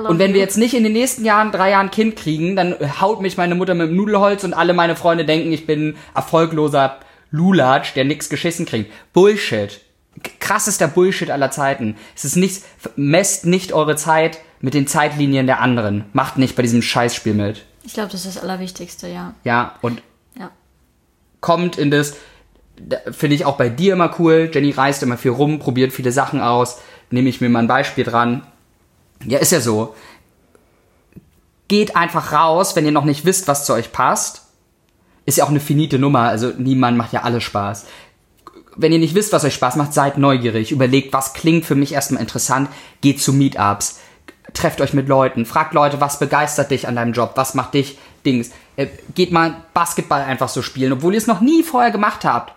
Und 0.08 0.18
wenn 0.18 0.32
wir 0.32 0.40
jetzt 0.40 0.58
nicht 0.58 0.74
in 0.74 0.82
den 0.82 0.94
nächsten 0.94 1.24
Jahren, 1.24 1.52
drei 1.52 1.70
Jahren 1.70 1.90
Kind 1.92 2.16
kriegen, 2.16 2.56
dann 2.56 2.74
haut 3.00 3.20
mich 3.20 3.36
meine 3.36 3.54
Mutter 3.54 3.74
mit 3.74 3.88
dem 3.88 3.96
Nudelholz 3.96 4.42
und 4.42 4.52
alle 4.54 4.74
meine 4.74 4.96
Freunde 4.96 5.24
denken, 5.24 5.52
ich 5.52 5.64
bin 5.66 5.96
erfolgloser 6.14 6.98
Lulatsch, 7.30 7.94
der 7.94 8.04
nix 8.04 8.28
geschissen 8.28 8.66
kriegt. 8.66 8.92
Bullshit. 9.12 9.80
Krassester 10.40 10.88
Bullshit 10.88 11.30
aller 11.30 11.50
Zeiten. 11.50 11.96
Es 12.16 12.24
ist 12.24 12.36
nichts, 12.36 12.64
messt 12.96 13.46
nicht 13.46 13.72
eure 13.72 13.94
Zeit 13.96 14.38
mit 14.60 14.74
den 14.74 14.86
Zeitlinien 14.88 15.46
der 15.46 15.60
anderen. 15.60 16.04
Macht 16.12 16.36
nicht 16.38 16.56
bei 16.56 16.62
diesem 16.62 16.82
Scheißspiel 16.82 17.34
mit. 17.34 17.64
Ich 17.84 17.94
glaube, 17.94 18.10
das 18.10 18.24
ist 18.24 18.36
das 18.36 18.42
Allerwichtigste, 18.42 19.06
ja. 19.08 19.34
Ja, 19.44 19.74
und 19.82 20.02
Ja. 20.38 20.50
kommt 21.40 21.78
in 21.78 21.90
das, 21.92 22.12
da- 22.12 22.16
finde 23.10 23.36
ich 23.36 23.44
auch 23.44 23.56
bei 23.56 23.68
dir 23.68 23.94
immer 23.94 24.14
cool. 24.18 24.50
Jenny 24.52 24.70
reist 24.70 25.02
immer 25.02 25.16
viel 25.16 25.30
rum, 25.30 25.58
probiert 25.58 25.92
viele 25.92 26.12
Sachen 26.12 26.40
aus. 26.40 26.78
Nehme 27.10 27.28
ich 27.28 27.40
mir 27.40 27.48
mal 27.48 27.60
ein 27.60 27.68
Beispiel 27.68 28.04
dran. 28.04 28.46
Ja, 29.24 29.38
ist 29.38 29.52
ja 29.52 29.60
so. 29.60 29.94
Geht 31.68 31.96
einfach 31.96 32.32
raus, 32.32 32.76
wenn 32.76 32.84
ihr 32.84 32.92
noch 32.92 33.04
nicht 33.04 33.24
wisst, 33.24 33.48
was 33.48 33.64
zu 33.64 33.72
euch 33.72 33.92
passt. 33.92 34.42
Ist 35.24 35.38
ja 35.38 35.44
auch 35.44 35.50
eine 35.50 35.60
finite 35.60 35.98
Nummer, 35.98 36.28
also 36.28 36.52
niemand 36.56 36.96
macht 36.96 37.12
ja 37.12 37.22
alles 37.22 37.42
Spaß. 37.42 37.86
Wenn 38.76 38.92
ihr 38.92 38.98
nicht 38.98 39.14
wisst, 39.14 39.32
was 39.32 39.44
euch 39.44 39.54
Spaß 39.54 39.76
macht, 39.76 39.94
seid 39.94 40.18
neugierig. 40.18 40.70
Überlegt, 40.70 41.12
was 41.12 41.32
klingt 41.32 41.64
für 41.64 41.74
mich 41.74 41.92
erstmal 41.92 42.20
interessant. 42.20 42.68
Geht 43.00 43.20
zu 43.20 43.32
Meetups. 43.32 43.98
Trefft 44.52 44.80
euch 44.80 44.92
mit 44.92 45.08
Leuten. 45.08 45.46
Fragt 45.46 45.74
Leute, 45.74 46.00
was 46.00 46.18
begeistert 46.18 46.70
dich 46.70 46.86
an 46.86 46.94
deinem 46.94 47.14
Job? 47.14 47.32
Was 47.34 47.54
macht 47.54 47.74
dich 47.74 47.98
Dings? 48.24 48.50
Äh, 48.76 48.88
Geht 49.14 49.32
mal 49.32 49.64
Basketball 49.74 50.22
einfach 50.22 50.48
so 50.48 50.62
spielen, 50.62 50.92
obwohl 50.92 51.14
ihr 51.14 51.18
es 51.18 51.26
noch 51.26 51.40
nie 51.40 51.62
vorher 51.62 51.90
gemacht 51.90 52.24
habt 52.24 52.55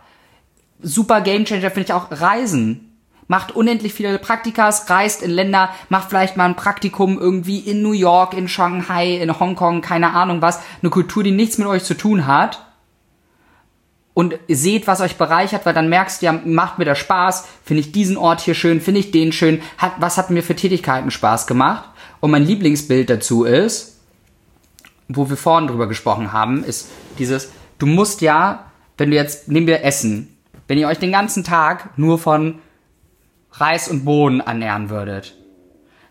super 0.81 1.21
Gamechanger 1.21 1.71
finde 1.71 1.88
ich 1.88 1.93
auch 1.93 2.07
Reisen. 2.12 2.86
Macht 3.27 3.55
unendlich 3.55 3.93
viele 3.93 4.17
Praktikas, 4.17 4.89
reist 4.89 5.21
in 5.21 5.29
Länder, 5.29 5.69
macht 5.89 6.09
vielleicht 6.09 6.36
mal 6.36 6.45
ein 6.45 6.55
Praktikum 6.55 7.19
irgendwie 7.19 7.59
in 7.59 7.83
New 7.83 7.91
York, 7.91 8.33
in 8.33 8.48
Shanghai, 8.48 9.17
in 9.17 9.39
Hongkong, 9.39 9.81
keine 9.81 10.13
Ahnung 10.13 10.41
was. 10.41 10.59
Eine 10.81 10.89
Kultur, 10.89 11.24
die 11.24 11.31
nichts 11.31 11.59
mit 11.59 11.67
euch 11.67 11.83
zu 11.83 11.95
tun 11.95 12.25
hat. 12.25 12.65
Und 14.15 14.39
seht, 14.48 14.88
was 14.88 15.00
euch 15.00 15.15
bereichert, 15.15 15.65
weil 15.65 15.75
dann 15.75 15.89
merkst 15.89 16.21
du 16.21 16.25
ja, 16.25 16.33
macht 16.33 16.79
mir 16.79 16.86
das 16.86 16.98
Spaß, 16.98 17.48
finde 17.63 17.81
ich 17.81 17.91
diesen 17.91 18.17
Ort 18.17 18.41
hier 18.41 18.55
schön, 18.55 18.81
finde 18.81 19.00
ich 19.00 19.12
den 19.12 19.31
schön, 19.31 19.62
hat, 19.77 19.93
was 20.00 20.17
hat 20.17 20.31
mir 20.31 20.41
für 20.41 20.55
Tätigkeiten 20.55 21.12
Spaß 21.12 21.45
gemacht. 21.45 21.88
Und 22.19 22.31
mein 22.31 22.43
Lieblingsbild 22.43 23.09
dazu 23.09 23.43
ist, 23.45 24.00
wo 25.07 25.29
wir 25.29 25.38
vorhin 25.38 25.67
drüber 25.67 25.88
gesprochen 25.88 26.33
haben, 26.33 26.63
ist 26.63 26.89
dieses, 27.17 27.51
du 27.77 27.86
musst 27.86 28.21
ja, 28.21 28.71
wenn 28.98 29.12
du 29.12 29.15
jetzt, 29.15 29.48
nehmen 29.48 29.67
wir 29.67 29.83
Essen, 29.83 30.36
wenn 30.70 30.78
ihr 30.78 30.88
euch 30.88 31.00
den 31.00 31.12
ganzen 31.12 31.44
Tag 31.44 31.98
nur 31.98 32.20
von 32.20 32.60
Reis 33.54 33.88
und 33.88 34.06
Bohnen 34.06 34.40
ernähren 34.40 34.92
würdet, 34.92 35.36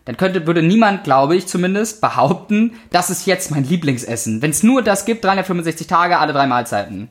dann 0.03 0.17
könnte, 0.17 0.45
würde 0.45 0.61
niemand, 0.61 1.05
glaube 1.05 1.37
ich 1.37 1.47
zumindest, 1.47 2.01
behaupten, 2.01 2.73
das 2.91 3.09
ist 3.09 3.25
jetzt 3.25 3.51
mein 3.51 3.63
Lieblingsessen. 3.63 4.41
Wenn 4.41 4.51
es 4.51 4.61
nur 4.61 4.81
das 4.81 5.05
gibt, 5.05 5.23
365 5.23 5.87
Tage, 5.87 6.19
alle 6.19 6.33
drei 6.33 6.45
Mahlzeiten. 6.45 7.07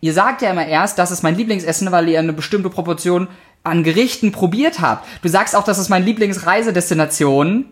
Ihr 0.00 0.12
sagt 0.12 0.42
ja 0.42 0.50
immer 0.50 0.66
erst, 0.66 0.98
das 0.98 1.12
ist 1.12 1.22
mein 1.22 1.36
Lieblingsessen, 1.36 1.92
weil 1.92 2.08
ihr 2.08 2.18
eine 2.18 2.32
bestimmte 2.32 2.68
Proportion 2.68 3.28
an 3.62 3.84
Gerichten 3.84 4.32
probiert 4.32 4.80
habt. 4.80 5.06
Du 5.22 5.28
sagst 5.28 5.54
auch, 5.54 5.64
das 5.64 5.78
ist 5.78 5.88
meine 5.88 6.04
Lieblingsreisedestination, 6.04 7.66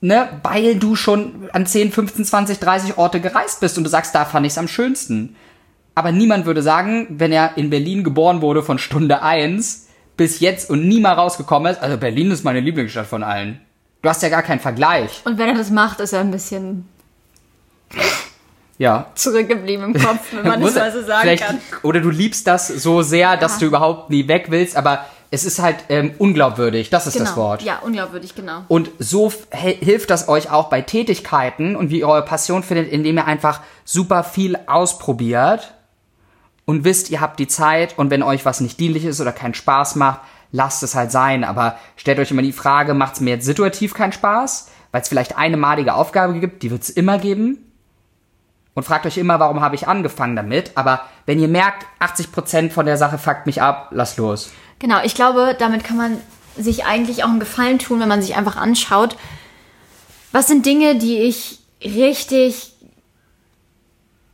ne, 0.00 0.40
weil 0.42 0.76
du 0.76 0.96
schon 0.96 1.50
an 1.52 1.66
10, 1.66 1.92
15, 1.92 2.24
20, 2.24 2.60
30 2.60 2.96
Orte 2.96 3.20
gereist 3.20 3.60
bist 3.60 3.76
und 3.76 3.84
du 3.84 3.90
sagst, 3.90 4.14
da 4.14 4.24
fand 4.24 4.46
ich 4.46 4.52
es 4.52 4.58
am 4.58 4.68
schönsten. 4.68 5.36
Aber 5.98 6.12
niemand 6.12 6.46
würde 6.46 6.62
sagen, 6.62 7.08
wenn 7.10 7.32
er 7.32 7.56
in 7.56 7.70
Berlin 7.70 8.04
geboren 8.04 8.40
wurde 8.40 8.62
von 8.62 8.78
Stunde 8.78 9.20
1 9.20 9.88
bis 10.16 10.38
jetzt 10.38 10.70
und 10.70 10.86
nie 10.86 11.00
mal 11.00 11.14
rausgekommen 11.14 11.72
ist, 11.72 11.82
also 11.82 11.96
Berlin 11.96 12.30
ist 12.30 12.44
meine 12.44 12.60
Lieblingsstadt 12.60 13.08
von 13.08 13.24
allen. 13.24 13.60
Du 14.02 14.08
hast 14.08 14.22
ja 14.22 14.28
gar 14.28 14.44
keinen 14.44 14.60
Vergleich. 14.60 15.22
Und 15.24 15.38
wenn 15.38 15.48
er 15.48 15.56
das 15.56 15.72
macht, 15.72 15.98
ist 15.98 16.12
er 16.12 16.20
ein 16.20 16.30
bisschen 16.30 16.88
Ja. 18.78 19.06
zurückgeblieben 19.16 19.86
im 19.86 20.00
Kopf, 20.00 20.20
wenn 20.30 20.46
man 20.46 20.60
das 20.62 20.76
mal 20.76 20.92
so 20.92 21.02
sagen 21.02 21.36
kann. 21.36 21.58
Oder 21.82 21.98
du 21.98 22.10
liebst 22.10 22.46
das 22.46 22.68
so 22.68 23.02
sehr, 23.02 23.36
dass 23.36 23.58
du 23.58 23.66
überhaupt 23.66 24.08
nie 24.08 24.28
weg 24.28 24.46
willst, 24.50 24.76
aber 24.76 25.04
es 25.32 25.44
ist 25.44 25.60
halt 25.60 25.78
ähm, 25.88 26.12
unglaubwürdig, 26.18 26.90
das 26.90 27.08
ist 27.08 27.14
genau. 27.14 27.24
das 27.24 27.36
Wort. 27.36 27.62
Ja, 27.62 27.80
unglaubwürdig, 27.82 28.36
genau. 28.36 28.62
Und 28.68 28.92
so 29.00 29.32
hilft 29.50 30.10
das 30.10 30.28
euch 30.28 30.48
auch 30.52 30.70
bei 30.70 30.80
Tätigkeiten 30.80 31.74
und 31.74 31.90
wie 31.90 31.98
ihr 31.98 32.08
eure 32.08 32.24
Passion 32.24 32.62
findet, 32.62 32.88
indem 32.88 33.16
ihr 33.16 33.26
einfach 33.26 33.62
super 33.84 34.22
viel 34.22 34.56
ausprobiert 34.68 35.72
und 36.68 36.84
wisst, 36.84 37.08
ihr 37.08 37.22
habt 37.22 37.40
die 37.40 37.48
Zeit 37.48 37.96
und 37.96 38.10
wenn 38.10 38.22
euch 38.22 38.44
was 38.44 38.60
nicht 38.60 38.78
dienlich 38.78 39.06
ist 39.06 39.22
oder 39.22 39.32
keinen 39.32 39.54
Spaß 39.54 39.96
macht, 39.96 40.20
lasst 40.52 40.82
es 40.82 40.94
halt 40.94 41.10
sein. 41.10 41.42
Aber 41.42 41.78
stellt 41.96 42.18
euch 42.18 42.30
immer 42.30 42.42
die 42.42 42.52
Frage, 42.52 42.92
macht 42.92 43.14
es 43.14 43.20
mir 43.20 43.30
jetzt 43.30 43.46
situativ 43.46 43.94
keinen 43.94 44.12
Spaß? 44.12 44.70
Weil 44.92 45.00
es 45.00 45.08
vielleicht 45.08 45.38
eine 45.38 45.56
malige 45.56 45.94
Aufgabe 45.94 46.38
gibt, 46.38 46.62
die 46.62 46.70
wird 46.70 46.82
es 46.82 46.90
immer 46.90 47.16
geben. 47.16 47.72
Und 48.74 48.82
fragt 48.82 49.06
euch 49.06 49.16
immer, 49.16 49.40
warum 49.40 49.62
habe 49.62 49.76
ich 49.76 49.88
angefangen 49.88 50.36
damit? 50.36 50.72
Aber 50.74 51.00
wenn 51.24 51.40
ihr 51.40 51.48
merkt, 51.48 51.86
80% 52.00 52.68
von 52.68 52.84
der 52.84 52.98
Sache 52.98 53.16
fuckt 53.16 53.46
mich 53.46 53.62
ab, 53.62 53.88
lasst 53.92 54.18
los. 54.18 54.50
Genau, 54.78 55.02
ich 55.02 55.14
glaube, 55.14 55.56
damit 55.58 55.84
kann 55.84 55.96
man 55.96 56.18
sich 56.54 56.84
eigentlich 56.84 57.24
auch 57.24 57.30
einen 57.30 57.40
Gefallen 57.40 57.78
tun, 57.78 57.98
wenn 58.00 58.08
man 58.10 58.20
sich 58.20 58.36
einfach 58.36 58.56
anschaut, 58.56 59.16
was 60.32 60.48
sind 60.48 60.66
Dinge, 60.66 60.98
die 60.98 61.16
ich 61.16 61.60
richtig 61.82 62.74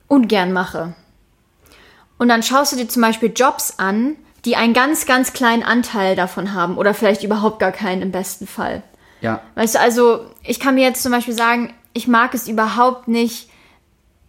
ungern 0.09 0.53
mache. 0.53 0.97
Und 2.25 2.31
dann 2.31 2.43
schaust 2.43 2.73
du 2.73 2.77
dir 2.79 2.89
zum 2.89 3.03
Beispiel 3.03 3.31
Jobs 3.37 3.75
an, 3.77 4.17
die 4.47 4.57
einen 4.57 4.73
ganz, 4.73 5.05
ganz 5.05 5.35
kleinen 5.35 5.63
Anteil 5.63 6.17
davon 6.17 6.55
haben 6.55 6.79
oder 6.79 6.95
vielleicht 6.95 7.23
überhaupt 7.23 7.59
gar 7.59 7.71
keinen 7.71 8.01
im 8.01 8.13
besten 8.13 8.47
Fall. 8.47 8.83
Ja. 9.21 9.43
Weißt 9.57 9.75
du, 9.75 9.81
also 9.81 10.21
ich 10.43 10.59
kann 10.59 10.75
mir 10.75 10.85
jetzt 10.85 11.03
zum 11.03 11.13
Beispiel 11.13 11.35
sagen, 11.35 11.75
ich 11.93 12.09
mag 12.09 12.33
es 12.33 12.49
überhaupt 12.49 13.09
nicht, 13.09 13.51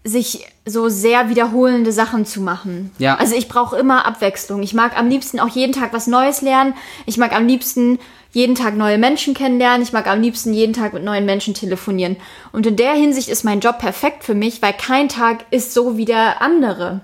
sich 0.04 0.46
so 0.66 0.90
sehr 0.90 1.30
wiederholende 1.30 1.94
Sachen 1.94 2.26
zu 2.26 2.42
machen. 2.42 2.92
Ja. 2.98 3.16
Also 3.16 3.34
ich 3.34 3.48
brauche 3.48 3.78
immer 3.78 4.06
Abwechslung. 4.06 4.62
Ich 4.62 4.74
mag 4.74 5.00
am 5.00 5.08
liebsten 5.08 5.40
auch 5.40 5.48
jeden 5.48 5.72
Tag 5.72 5.94
was 5.94 6.08
Neues 6.08 6.42
lernen. 6.42 6.74
Ich 7.06 7.16
mag 7.16 7.34
am 7.34 7.48
liebsten 7.48 7.98
jeden 8.34 8.56
Tag 8.56 8.76
neue 8.76 8.98
Menschen 8.98 9.34
kennenlernen. 9.34 9.84
Ich 9.84 9.94
mag 9.94 10.06
am 10.08 10.20
liebsten 10.20 10.54
jeden 10.54 10.74
Tag 10.74 10.92
mit 10.92 11.06
neuen 11.06 11.24
Menschen 11.24 11.54
telefonieren. 11.54 12.18
Und 12.52 12.68
in 12.68 12.76
der 12.76 12.92
Hinsicht 12.92 13.30
ist 13.30 13.46
mein 13.46 13.62
Job 13.62 13.80
perfekt 13.80 14.26
für 14.26 14.36
mich, 14.36 14.62
weil 14.62 14.74
kein 14.74 15.08
Tag 15.08 15.46
ist 15.50 15.74
so 15.74 15.96
wie 15.96 16.04
der 16.04 16.42
andere. 16.42 17.00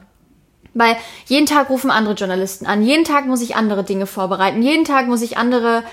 Weil 0.73 0.95
jeden 1.25 1.45
Tag 1.45 1.69
rufen 1.69 1.91
andere 1.91 2.13
Journalisten 2.13 2.65
an, 2.65 2.83
jeden 2.83 3.03
Tag 3.03 3.25
muss 3.25 3.41
ich 3.41 3.55
andere 3.55 3.83
Dinge 3.83 4.05
vorbereiten, 4.05 4.61
jeden 4.61 4.85
Tag 4.85 5.07
muss 5.07 5.21
ich 5.21 5.37
andere 5.37 5.83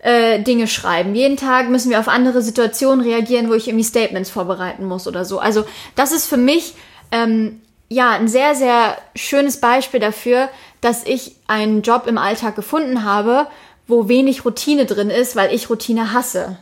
äh, 0.00 0.40
Dinge 0.40 0.68
schreiben, 0.68 1.14
jeden 1.14 1.36
Tag 1.36 1.68
müssen 1.68 1.90
wir 1.90 1.98
auf 1.98 2.08
andere 2.08 2.40
Situationen 2.42 3.04
reagieren, 3.04 3.48
wo 3.50 3.54
ich 3.54 3.68
irgendwie 3.68 3.84
Statements 3.84 4.30
vorbereiten 4.30 4.86
muss 4.86 5.06
oder 5.06 5.24
so. 5.24 5.38
Also 5.38 5.64
das 5.96 6.12
ist 6.12 6.26
für 6.26 6.36
mich 6.36 6.74
ähm, 7.12 7.60
ja 7.88 8.10
ein 8.10 8.28
sehr, 8.28 8.54
sehr 8.54 8.96
schönes 9.16 9.60
Beispiel 9.60 10.00
dafür, 10.00 10.48
dass 10.80 11.04
ich 11.04 11.36
einen 11.48 11.82
Job 11.82 12.06
im 12.06 12.18
Alltag 12.18 12.56
gefunden 12.56 13.04
habe, 13.04 13.48
wo 13.86 14.08
wenig 14.08 14.44
Routine 14.44 14.86
drin 14.86 15.10
ist, 15.10 15.36
weil 15.36 15.52
ich 15.52 15.68
Routine 15.68 16.12
hasse. 16.12 16.56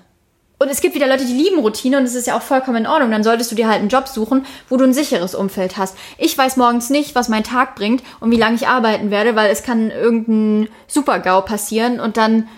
Und 0.61 0.69
es 0.71 0.81
gibt 0.81 0.97
wieder 0.97 1.07
Leute, 1.07 1.25
die 1.25 1.33
lieben 1.33 1.61
Routine 1.61 1.99
und 1.99 2.05
es 2.05 2.17
ist 2.17 2.27
ja 2.27 2.37
auch 2.37 2.43
vollkommen 2.43 2.79
in 2.79 2.87
Ordnung. 2.87 3.13
Dann 3.13 3.23
solltest 3.23 3.51
du 3.53 3.55
dir 3.55 3.69
halt 3.69 3.79
einen 3.79 3.89
Job 3.89 4.09
suchen, 4.09 4.45
wo 4.69 4.77
du 4.77 4.85
ein 4.85 4.93
sicheres 4.93 5.37
Umfeld 5.37 5.77
hast. 5.77 5.97
Ich 6.17 6.37
weiß 6.37 6.57
morgens 6.57 6.91
nicht, 6.91 7.15
was 7.15 7.29
mein 7.29 7.45
Tag 7.45 7.77
bringt 7.77 8.03
und 8.19 8.33
wie 8.33 8.37
lange 8.37 8.57
ich 8.57 8.67
arbeiten 8.67 9.11
werde, 9.13 9.37
weil 9.37 9.51
es 9.51 9.63
kann 9.63 9.91
irgendein 9.91 10.69
Super-GAU 10.89 11.43
passieren 11.43 12.01
und 12.01 12.17
dann 12.17 12.49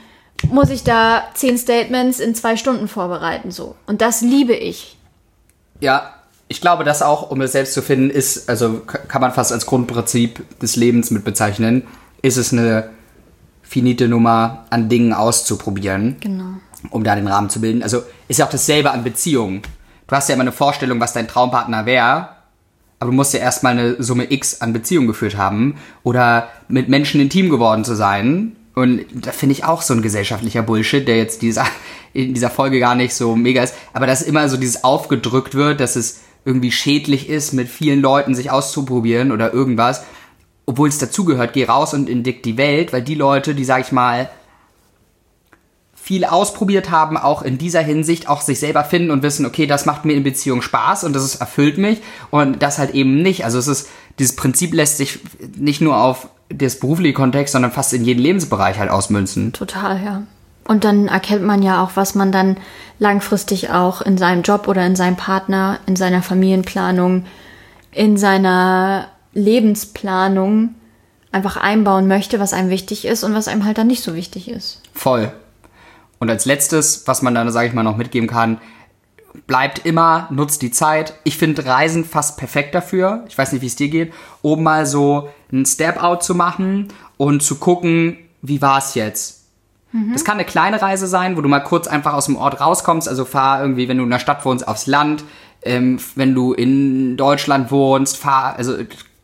muss 0.49 0.71
ich 0.71 0.83
da 0.83 1.25
zehn 1.35 1.59
Statements 1.59 2.21
in 2.21 2.35
zwei 2.35 2.57
Stunden 2.57 2.89
vorbereiten, 2.89 3.51
so. 3.51 3.77
Und 3.87 4.01
das 4.01 4.23
liebe 4.23 4.55
ich. 4.55 4.97
Ja, 5.81 6.15
ich 6.49 6.63
glaube, 6.63 6.85
das 6.85 7.03
auch, 7.03 7.31
um 7.31 7.43
es 7.43 7.53
selbst 7.53 7.75
zu 7.75 7.83
finden, 7.83 8.09
ist, 8.09 8.49
also 8.49 8.81
kann 8.81 9.21
man 9.21 9.33
fast 9.33 9.53
als 9.53 9.67
Grundprinzip 9.67 10.59
des 10.61 10.77
Lebens 10.77 11.11
mit 11.11 11.25
bezeichnen, 11.25 11.87
ist 12.23 12.39
es 12.39 12.53
eine 12.53 12.91
finite 13.63 14.09
Nummer 14.09 14.65
an 14.71 14.89
Dingen 14.89 15.13
auszuprobieren, 15.13 16.17
Genau. 16.21 16.55
Um 16.91 17.05
da 17.05 17.15
den 17.15 17.29
Rahmen 17.29 17.51
zu 17.51 17.61
bilden. 17.61 17.83
Also 17.83 18.03
ist 18.29 18.39
ja 18.39 18.47
auch 18.47 18.51
dasselbe 18.51 18.91
an 18.91 19.05
Beziehungen. 19.05 19.63
Du 20.07 20.17
hast 20.17 20.29
ja 20.29 20.35
immer 20.35 20.43
eine 20.43 20.53
Vorstellung, 20.53 21.01
was 21.01 21.13
dein 21.13 21.29
Traumpartner 21.29 21.87
wäre, 21.87 22.31
aber 22.99 23.11
du 23.11 23.17
musst 23.17 23.33
ja 23.33 23.41
erstmal 23.41 23.79
eine 23.79 24.03
Summe 24.03 24.31
X 24.31 24.61
an 24.61 24.73
Beziehungen 24.73 25.07
geführt 25.07 25.37
haben 25.37 25.77
oder 26.03 26.49
mit 26.69 26.89
Menschen 26.89 27.21
intim 27.21 27.49
geworden 27.49 27.85
zu 27.85 27.95
sein. 27.95 28.57
Und 28.75 29.05
da 29.15 29.33
finde 29.33 29.55
ich 29.55 29.65
auch 29.65 29.83
so 29.83 29.95
ein 29.95 30.03
gesellschaftlicher 30.03 30.63
Bullshit, 30.63 31.07
der 31.07 31.17
jetzt 31.17 31.43
dieser, 31.43 31.65
in 32.13 32.35
dieser 32.35 32.51
Folge 32.51 32.79
gar 32.79 32.95
nicht 32.95 33.15
so 33.15 33.37
mega 33.37 33.63
ist. 33.63 33.75
Aber 33.93 34.07
dass 34.07 34.23
immer 34.23 34.49
so 34.49 34.57
dieses 34.57 34.85
aufgedrückt 34.85 35.55
wird, 35.55 35.81
dass 35.81 35.97
es 35.97 36.21
irgendwie 36.45 36.73
schädlich 36.73 37.29
ist, 37.29 37.53
mit 37.53 37.69
vielen 37.69 38.01
Leuten 38.01 38.35
sich 38.35 38.51
auszuprobieren 38.51 39.33
oder 39.33 39.53
irgendwas. 39.53 40.05
Obwohl 40.67 40.89
es 40.89 40.99
dazugehört, 40.99 41.53
geh 41.53 41.65
raus 41.65 41.95
und 41.95 42.09
entdeck 42.09 42.43
die 42.43 42.57
Welt, 42.57 42.93
weil 42.93 43.03
die 43.03 43.15
Leute, 43.15 43.55
die, 43.55 43.65
sag 43.65 43.81
ich 43.81 43.93
mal, 43.93 44.31
viel 46.11 46.25
ausprobiert 46.25 46.91
haben, 46.91 47.17
auch 47.17 47.41
in 47.41 47.57
dieser 47.57 47.83
Hinsicht 47.83 48.29
auch 48.29 48.41
sich 48.41 48.59
selber 48.59 48.83
finden 48.83 49.13
und 49.13 49.23
wissen, 49.23 49.47
okay, 49.47 49.69
das 49.69 49.87
macht 49.87 50.05
mir 50.05 50.15
in 50.15 50.25
Beziehung 50.25 50.61
Spaß 50.61 51.05
und 51.05 51.13
das 51.13 51.23
ist, 51.23 51.37
erfüllt 51.37 51.79
mich 51.79 52.03
und 52.33 52.61
das 52.65 52.81
halt 52.81 52.95
eben 52.95 53.23
nicht. 53.23 53.45
Also 53.45 53.61
es 53.61 53.69
ist, 53.69 53.89
dieses 54.19 54.35
Prinzip 54.35 54.75
lässt 54.75 54.97
sich 54.97 55.21
nicht 55.57 55.81
nur 55.81 55.97
auf 55.97 56.29
das 56.49 56.81
berufliche 56.81 57.15
Kontext, 57.15 57.53
sondern 57.53 57.71
fast 57.71 57.93
in 57.93 58.05
jeden 58.05 58.21
Lebensbereich 58.21 58.81
halt 58.81 58.91
ausmünzen. 58.91 59.53
Total, 59.53 60.03
ja. 60.03 60.23
Und 60.67 60.83
dann 60.83 61.07
erkennt 61.07 61.45
man 61.45 61.63
ja 61.63 61.81
auch, 61.81 61.93
was 61.95 62.17
man 62.17 62.33
dann 62.33 62.57
langfristig 62.99 63.71
auch 63.71 64.03
in 64.03 64.19
seinem 64.19 64.43
Job 64.43 64.67
oder 64.67 64.85
in 64.85 64.97
seinem 64.97 65.15
Partner, 65.15 65.79
in 65.87 65.95
seiner 65.95 66.23
Familienplanung, 66.23 67.25
in 67.93 68.17
seiner 68.17 69.07
Lebensplanung 69.33 70.75
einfach 71.31 71.57
einbauen 71.57 72.09
möchte, 72.09 72.41
was 72.41 72.53
einem 72.53 72.69
wichtig 72.69 73.05
ist 73.05 73.23
und 73.23 73.33
was 73.33 73.47
einem 73.47 73.65
halt 73.65 73.79
dann 73.79 73.87
nicht 73.87 74.03
so 74.03 74.17
wichtig 74.17 74.49
ist. 74.51 74.81
Voll. 74.93 75.33
Und 76.21 76.31
als 76.31 76.45
letztes, 76.45 77.07
was 77.07 77.23
man 77.23 77.35
dann, 77.35 77.51
sage 77.51 77.67
ich 77.69 77.75
mal, 77.75 77.83
noch 77.83 77.97
mitgeben 77.97 78.29
kann, 78.29 78.61
bleibt 79.47 79.85
immer, 79.87 80.29
nutzt 80.31 80.63
die 80.63 80.71
Zeit. 80.71 81.15
Ich 81.25 81.37
finde 81.39 81.65
Reisen 81.65 82.05
fast 82.05 82.37
perfekt 82.37 82.75
dafür. 82.75 83.25
Ich 83.29 83.37
weiß 83.37 83.53
nicht, 83.53 83.63
wie 83.63 83.67
es 83.67 83.77
dir 83.77 83.89
geht, 83.89 84.13
um 84.43 84.63
mal 84.63 84.87
so 84.87 85.31
ein 85.53 85.67
Step-Out 85.67 86.23
zu 86.23 86.35
machen 86.35 86.89
und 87.17 87.43
zu 87.43 87.57
gucken, 87.57 88.19
wie 88.43 88.63
war 88.63 88.79
es 88.79 88.95
jetzt. 88.95 89.41
Das 90.13 90.25
kann 90.25 90.35
eine 90.35 90.45
kleine 90.45 90.81
Reise 90.81 91.09
sein, 91.09 91.37
wo 91.37 91.41
du 91.41 91.49
mal 91.49 91.61
kurz 91.61 91.89
einfach 91.89 92.13
aus 92.13 92.27
dem 92.27 92.37
Ort 92.37 92.61
rauskommst. 92.61 93.09
Also 93.09 93.25
fahr 93.25 93.61
irgendwie, 93.61 93.89
wenn 93.89 93.99
du 93.99 94.05
in 94.05 94.11
der 94.11 94.21
Stadt 94.21 94.45
wohnst, 94.45 94.69
aufs 94.69 94.87
Land. 94.87 95.25
Ähm, 95.63 95.99
wenn 96.15 96.35
du 96.35 96.53
in 96.53 97.17
Deutschland 97.17 97.71
wohnst, 97.71 98.17
fahr 98.17 98.57
also 98.57 98.77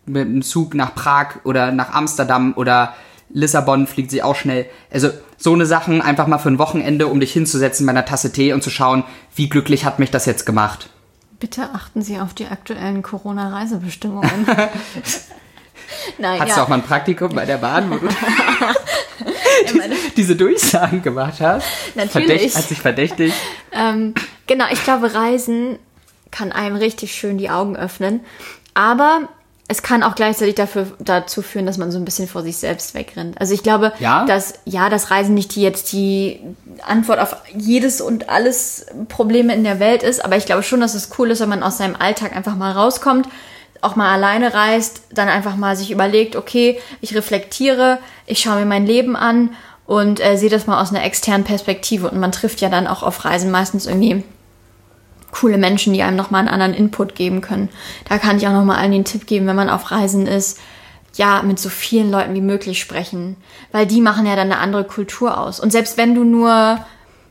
mit 0.06 0.24
dem 0.24 0.42
Zug 0.42 0.74
nach 0.74 0.94
Prag 0.94 1.36
oder 1.44 1.70
nach 1.70 1.92
Amsterdam 1.94 2.52
oder 2.56 2.94
Lissabon 3.30 3.86
fliegt 3.86 4.10
sie 4.10 4.22
auch 4.22 4.34
schnell. 4.34 4.66
Also 4.90 5.10
so 5.36 5.52
eine 5.52 5.66
Sachen 5.66 6.00
einfach 6.02 6.26
mal 6.26 6.38
für 6.38 6.48
ein 6.48 6.58
Wochenende, 6.58 7.06
um 7.08 7.20
dich 7.20 7.32
hinzusetzen 7.32 7.86
bei 7.86 7.90
einer 7.90 8.04
Tasse 8.04 8.32
Tee 8.32 8.52
und 8.52 8.62
zu 8.62 8.70
schauen, 8.70 9.04
wie 9.34 9.48
glücklich 9.48 9.84
hat 9.84 9.98
mich 9.98 10.10
das 10.10 10.26
jetzt 10.26 10.46
gemacht. 10.46 10.88
Bitte 11.38 11.68
achten 11.74 12.02
Sie 12.02 12.18
auf 12.18 12.32
die 12.32 12.46
aktuellen 12.46 13.02
Corona-Reisebestimmungen. 13.02 14.46
Nein, 16.18 16.40
Hattest 16.40 16.56
ja. 16.56 16.62
du 16.62 16.62
auch 16.62 16.68
mal 16.68 16.76
ein 16.76 16.82
Praktikum 16.82 17.34
bei 17.34 17.44
der 17.44 17.58
Bahn, 17.58 17.90
wo 17.90 17.96
du 17.96 18.08
diese 20.16 20.36
Durchsagen 20.36 21.02
gemacht 21.02 21.40
hast? 21.40 21.66
Natürlich. 21.94 22.26
Verdächt, 22.26 22.56
hat 22.56 22.64
sich 22.64 22.80
verdächtig. 22.80 23.32
Ähm, 23.72 24.14
genau, 24.46 24.64
ich 24.70 24.82
glaube, 24.82 25.14
Reisen 25.14 25.78
kann 26.30 26.52
einem 26.52 26.76
richtig 26.76 27.14
schön 27.14 27.38
die 27.38 27.50
Augen 27.50 27.76
öffnen. 27.76 28.20
Aber 28.74 29.28
es 29.68 29.82
kann 29.82 30.02
auch 30.04 30.14
gleichzeitig 30.14 30.54
dafür, 30.54 30.86
dazu 31.00 31.42
führen, 31.42 31.66
dass 31.66 31.76
man 31.76 31.90
so 31.90 31.98
ein 31.98 32.04
bisschen 32.04 32.28
vor 32.28 32.42
sich 32.42 32.56
selbst 32.56 32.94
wegrennt. 32.94 33.40
Also 33.40 33.52
ich 33.52 33.62
glaube, 33.64 33.92
Ja? 33.98 34.24
dass 34.24 34.54
ja, 34.64 34.88
das 34.88 35.10
Reisen 35.10 35.34
nicht 35.34 35.56
die 35.56 35.62
jetzt 35.62 35.92
die 35.92 36.40
Antwort 36.86 37.18
auf 37.18 37.36
jedes 37.56 38.00
und 38.00 38.28
alles 38.28 38.86
Probleme 39.08 39.54
in 39.54 39.64
der 39.64 39.80
Welt 39.80 40.04
ist, 40.04 40.24
aber 40.24 40.36
ich 40.36 40.46
glaube 40.46 40.62
schon, 40.62 40.80
dass 40.80 40.94
es 40.94 41.10
cool 41.18 41.30
ist, 41.32 41.40
wenn 41.40 41.48
man 41.48 41.64
aus 41.64 41.78
seinem 41.78 41.96
Alltag 41.96 42.36
einfach 42.36 42.54
mal 42.54 42.70
rauskommt, 42.72 43.28
auch 43.80 43.96
mal 43.96 44.12
alleine 44.12 44.54
reist, 44.54 45.02
dann 45.12 45.28
einfach 45.28 45.56
mal 45.56 45.76
sich 45.76 45.90
überlegt, 45.90 46.36
okay, 46.36 46.78
ich 47.00 47.14
reflektiere, 47.16 47.98
ich 48.26 48.40
schaue 48.40 48.56
mir 48.60 48.66
mein 48.66 48.86
Leben 48.86 49.16
an 49.16 49.50
und 49.86 50.24
äh, 50.24 50.36
sehe 50.36 50.50
das 50.50 50.66
mal 50.66 50.80
aus 50.80 50.90
einer 50.90 51.04
externen 51.04 51.44
Perspektive. 51.44 52.08
Und 52.10 52.18
man 52.18 52.32
trifft 52.32 52.60
ja 52.60 52.68
dann 52.68 52.86
auch 52.86 53.02
auf 53.02 53.24
Reisen 53.24 53.50
meistens 53.50 53.86
irgendwie 53.86 54.24
coole 55.38 55.58
Menschen, 55.58 55.92
die 55.92 56.02
einem 56.02 56.16
nochmal 56.16 56.40
einen 56.40 56.48
anderen 56.48 56.74
Input 56.74 57.14
geben 57.14 57.40
können. 57.40 57.68
Da 58.08 58.18
kann 58.18 58.38
ich 58.38 58.46
auch 58.46 58.52
nochmal 58.52 58.78
allen 58.78 58.92
den 58.92 59.04
Tipp 59.04 59.26
geben, 59.26 59.46
wenn 59.46 59.56
man 59.56 59.70
auf 59.70 59.90
Reisen 59.90 60.26
ist, 60.26 60.58
ja, 61.14 61.42
mit 61.42 61.58
so 61.58 61.68
vielen 61.68 62.10
Leuten 62.10 62.34
wie 62.34 62.40
möglich 62.40 62.80
sprechen. 62.80 63.36
Weil 63.72 63.86
die 63.86 64.00
machen 64.00 64.26
ja 64.26 64.36
dann 64.36 64.50
eine 64.50 64.60
andere 64.60 64.84
Kultur 64.84 65.38
aus. 65.38 65.60
Und 65.60 65.72
selbst 65.72 65.96
wenn 65.96 66.14
du 66.14 66.24
nur, 66.24 66.78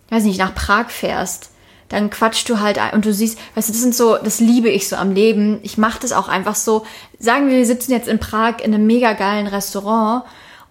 weiß 0.10 0.24
nicht, 0.24 0.40
nach 0.40 0.54
Prag 0.54 0.90
fährst, 0.90 1.52
dann 1.90 2.10
quatschst 2.10 2.50
du 2.50 2.60
halt 2.60 2.80
und 2.94 3.06
du 3.06 3.14
siehst, 3.14 3.38
weißt 3.54 3.70
du, 3.70 3.74
das 3.74 3.82
sind 3.82 3.96
so, 3.96 4.18
das 4.18 4.40
liebe 4.40 4.70
ich 4.70 4.90
so 4.90 4.96
am 4.96 5.12
Leben. 5.12 5.60
Ich 5.62 5.78
mache 5.78 6.00
das 6.00 6.14
auch 6.14 6.28
einfach 6.28 6.56
so. 6.56 6.86
Sagen 7.20 7.48
wir, 7.48 7.58
wir 7.58 7.66
sitzen 7.66 7.92
jetzt 7.92 8.08
in 8.08 8.20
Prag 8.20 8.60
in 8.64 8.74
einem 8.74 8.88
mega 8.88 9.14
geilen 9.14 9.48
Restaurant 9.48 10.24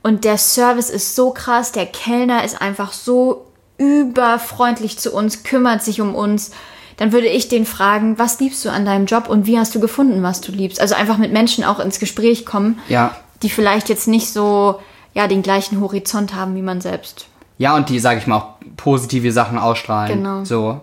und 0.03 0.25
der 0.25 0.38
Service 0.38 0.90
ist 0.90 1.14
so 1.14 1.31
krass, 1.31 1.73
der 1.73 1.87
Kellner 1.87 2.44
ist 2.44 2.61
einfach 2.61 2.92
so 2.92 3.47
überfreundlich 3.79 4.99
zu 4.99 5.12
uns, 5.12 5.44
kümmert 5.44 5.83
sich 5.83 6.01
um 6.01 6.14
uns. 6.14 6.51
Dann 6.96 7.12
würde 7.12 7.26
ich 7.28 7.48
den 7.48 7.66
fragen, 7.66 8.18
was 8.18 8.38
liebst 8.40 8.64
du 8.64 8.70
an 8.70 8.85
deinem 8.85 9.07
Job 9.07 9.28
und 9.28 9.46
wie 9.46 9.59
hast 9.59 9.74
du 9.74 9.80
gefunden, 9.80 10.22
was 10.22 10.40
du 10.40 10.52
liebst? 10.52 10.80
Also 10.80 10.94
einfach 10.94 11.18
mit 11.18 11.33
Menschen 11.33 11.64
auch 11.64 11.80
ins 11.80 11.98
Gespräch 11.98 12.46
kommen, 12.46 12.78
Ja. 12.88 13.14
die 13.42 13.50
vielleicht 13.50 13.88
jetzt 13.88 14.07
nicht 14.09 14.33
so 14.33 14.80
ja 15.12 15.26
den 15.28 15.42
gleichen 15.42 15.80
Horizont 15.80 16.35
haben 16.35 16.54
wie 16.57 16.62
man 16.62 16.80
selbst. 16.80 17.26
Ja, 17.59 17.76
und 17.76 17.88
die, 17.88 18.00
sag 18.00 18.18
ich 18.18 18.26
mal, 18.26 18.37
auch 18.37 18.54
positive 18.76 19.30
Sachen 19.33 19.59
ausstrahlen. 19.59 20.18
Genau. 20.18 20.44
So. 20.44 20.80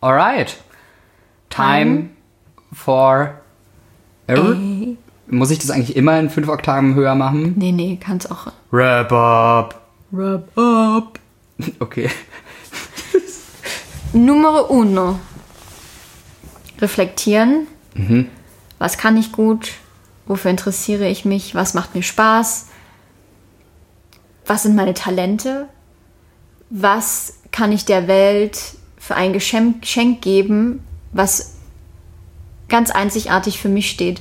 Alright. 0.00 0.56
Time 1.50 2.10
for. 2.72 3.34
Ey. 4.26 4.96
Muss 5.26 5.50
ich 5.50 5.58
das 5.58 5.70
eigentlich 5.70 5.96
immer 5.96 6.18
in 6.18 6.30
fünf 6.30 6.48
Oktaven 6.48 6.94
höher 6.94 7.14
machen? 7.14 7.54
Nee, 7.56 7.72
nee, 7.72 7.98
kann's 8.02 8.30
auch. 8.30 8.46
Wrap 8.70 9.12
up. 9.12 9.80
Wrap 10.10 10.56
up. 10.56 11.18
Okay. 11.80 12.08
Numero 14.12 14.66
uno. 14.68 15.18
Reflektieren. 16.80 17.66
Was 18.78 18.98
kann 18.98 19.16
ich 19.16 19.32
gut? 19.32 19.72
Wofür 20.26 20.50
interessiere 20.50 21.08
ich 21.08 21.24
mich? 21.24 21.54
Was 21.54 21.74
macht 21.74 21.94
mir 21.94 22.02
Spaß? 22.02 22.66
Was 24.46 24.62
sind 24.62 24.76
meine 24.76 24.94
Talente? 24.94 25.68
Was 26.70 27.34
kann 27.50 27.72
ich 27.72 27.84
der 27.84 28.06
Welt 28.08 28.60
für 28.98 29.14
ein 29.16 29.32
Geschenk, 29.32 29.82
Geschenk 29.82 30.20
geben, 30.22 30.84
was 31.12 31.54
ganz 32.68 32.90
einzigartig 32.90 33.58
für 33.58 33.68
mich 33.70 33.90
steht? 33.90 34.20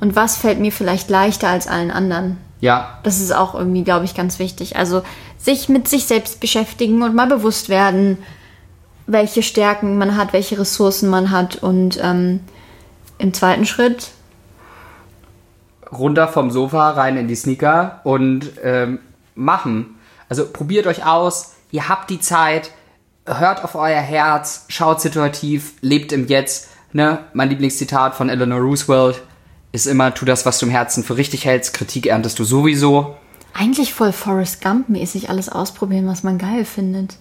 Und 0.00 0.14
was 0.16 0.36
fällt 0.36 0.60
mir 0.60 0.72
vielleicht 0.72 1.10
leichter 1.10 1.48
als 1.48 1.66
allen 1.66 1.90
anderen? 1.90 2.38
Ja, 2.60 2.98
Das 3.04 3.20
ist 3.20 3.32
auch 3.32 3.54
irgendwie, 3.54 3.84
glaube 3.84 4.04
ich, 4.04 4.14
ganz 4.14 4.38
wichtig. 4.38 4.76
Also 4.76 5.02
sich 5.38 5.68
mit 5.68 5.86
sich 5.88 6.06
selbst 6.06 6.40
beschäftigen 6.40 7.02
und 7.02 7.14
mal 7.14 7.26
bewusst 7.28 7.68
werden, 7.68 8.18
welche 9.08 9.42
Stärken 9.42 9.98
man 9.98 10.16
hat, 10.16 10.32
welche 10.32 10.58
Ressourcen 10.58 11.08
man 11.08 11.30
hat. 11.30 11.56
Und 11.56 11.98
ähm, 12.00 12.40
im 13.18 13.34
zweiten 13.34 13.66
Schritt, 13.66 14.10
runter 15.90 16.28
vom 16.28 16.50
Sofa, 16.50 16.90
rein 16.90 17.16
in 17.16 17.26
die 17.26 17.34
Sneaker 17.34 18.00
und 18.04 18.52
ähm, 18.62 19.00
machen. 19.34 19.96
Also 20.28 20.46
probiert 20.46 20.86
euch 20.86 21.06
aus, 21.06 21.54
ihr 21.70 21.88
habt 21.88 22.10
die 22.10 22.20
Zeit, 22.20 22.70
hört 23.24 23.64
auf 23.64 23.74
euer 23.74 24.00
Herz, 24.00 24.66
schaut 24.68 25.00
situativ, 25.00 25.72
lebt 25.80 26.12
im 26.12 26.26
Jetzt. 26.26 26.68
Ne? 26.92 27.20
Mein 27.32 27.48
Lieblingszitat 27.48 28.14
von 28.14 28.28
Eleanor 28.28 28.60
Roosevelt 28.60 29.22
ist 29.72 29.86
immer, 29.86 30.12
tu 30.12 30.26
das, 30.26 30.44
was 30.44 30.58
du 30.58 30.66
im 30.66 30.72
Herzen 30.72 31.02
für 31.02 31.16
richtig 31.16 31.46
hältst, 31.46 31.72
Kritik 31.72 32.06
erntest 32.06 32.38
du 32.38 32.44
sowieso. 32.44 33.16
eigentlich 33.54 33.94
voll 33.94 34.12
Forrest 34.12 34.62
Gump-mäßig 34.62 35.30
alles 35.30 35.48
ausprobieren, 35.48 36.06
was 36.06 36.22
man 36.22 36.38
geil 36.38 36.64
findet. 36.64 37.16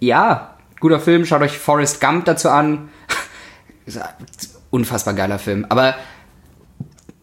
Ja, 0.00 0.54
guter 0.80 1.00
Film, 1.00 1.24
schaut 1.24 1.42
euch 1.42 1.56
Forrest 1.58 2.00
Gump 2.00 2.24
dazu 2.24 2.48
an. 2.48 2.88
Unfassbar 4.70 5.14
geiler 5.14 5.38
Film. 5.38 5.66
Aber 5.68 5.94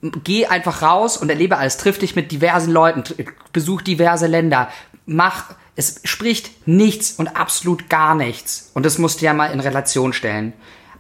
geh 0.02 0.46
einfach 0.46 0.82
raus 0.82 1.18
und 1.18 1.30
erlebe 1.30 1.58
alles. 1.58 1.78
Triff 1.78 1.98
dich 1.98 2.16
mit 2.16 2.32
diversen 2.32 2.72
Leuten, 2.72 3.04
besuch 3.52 3.82
diverse 3.82 4.28
Länder. 4.28 4.70
Mach, 5.06 5.56
es 5.76 6.02
spricht 6.04 6.68
nichts 6.68 7.14
und 7.14 7.36
absolut 7.36 7.90
gar 7.90 8.16
nichts. 8.16 8.72
Und 8.74 8.86
das 8.86 8.98
musst 8.98 9.22
du 9.22 9.26
ja 9.26 9.34
mal 9.34 9.52
in 9.52 9.60
Relation 9.60 10.14
stellen. 10.14 10.54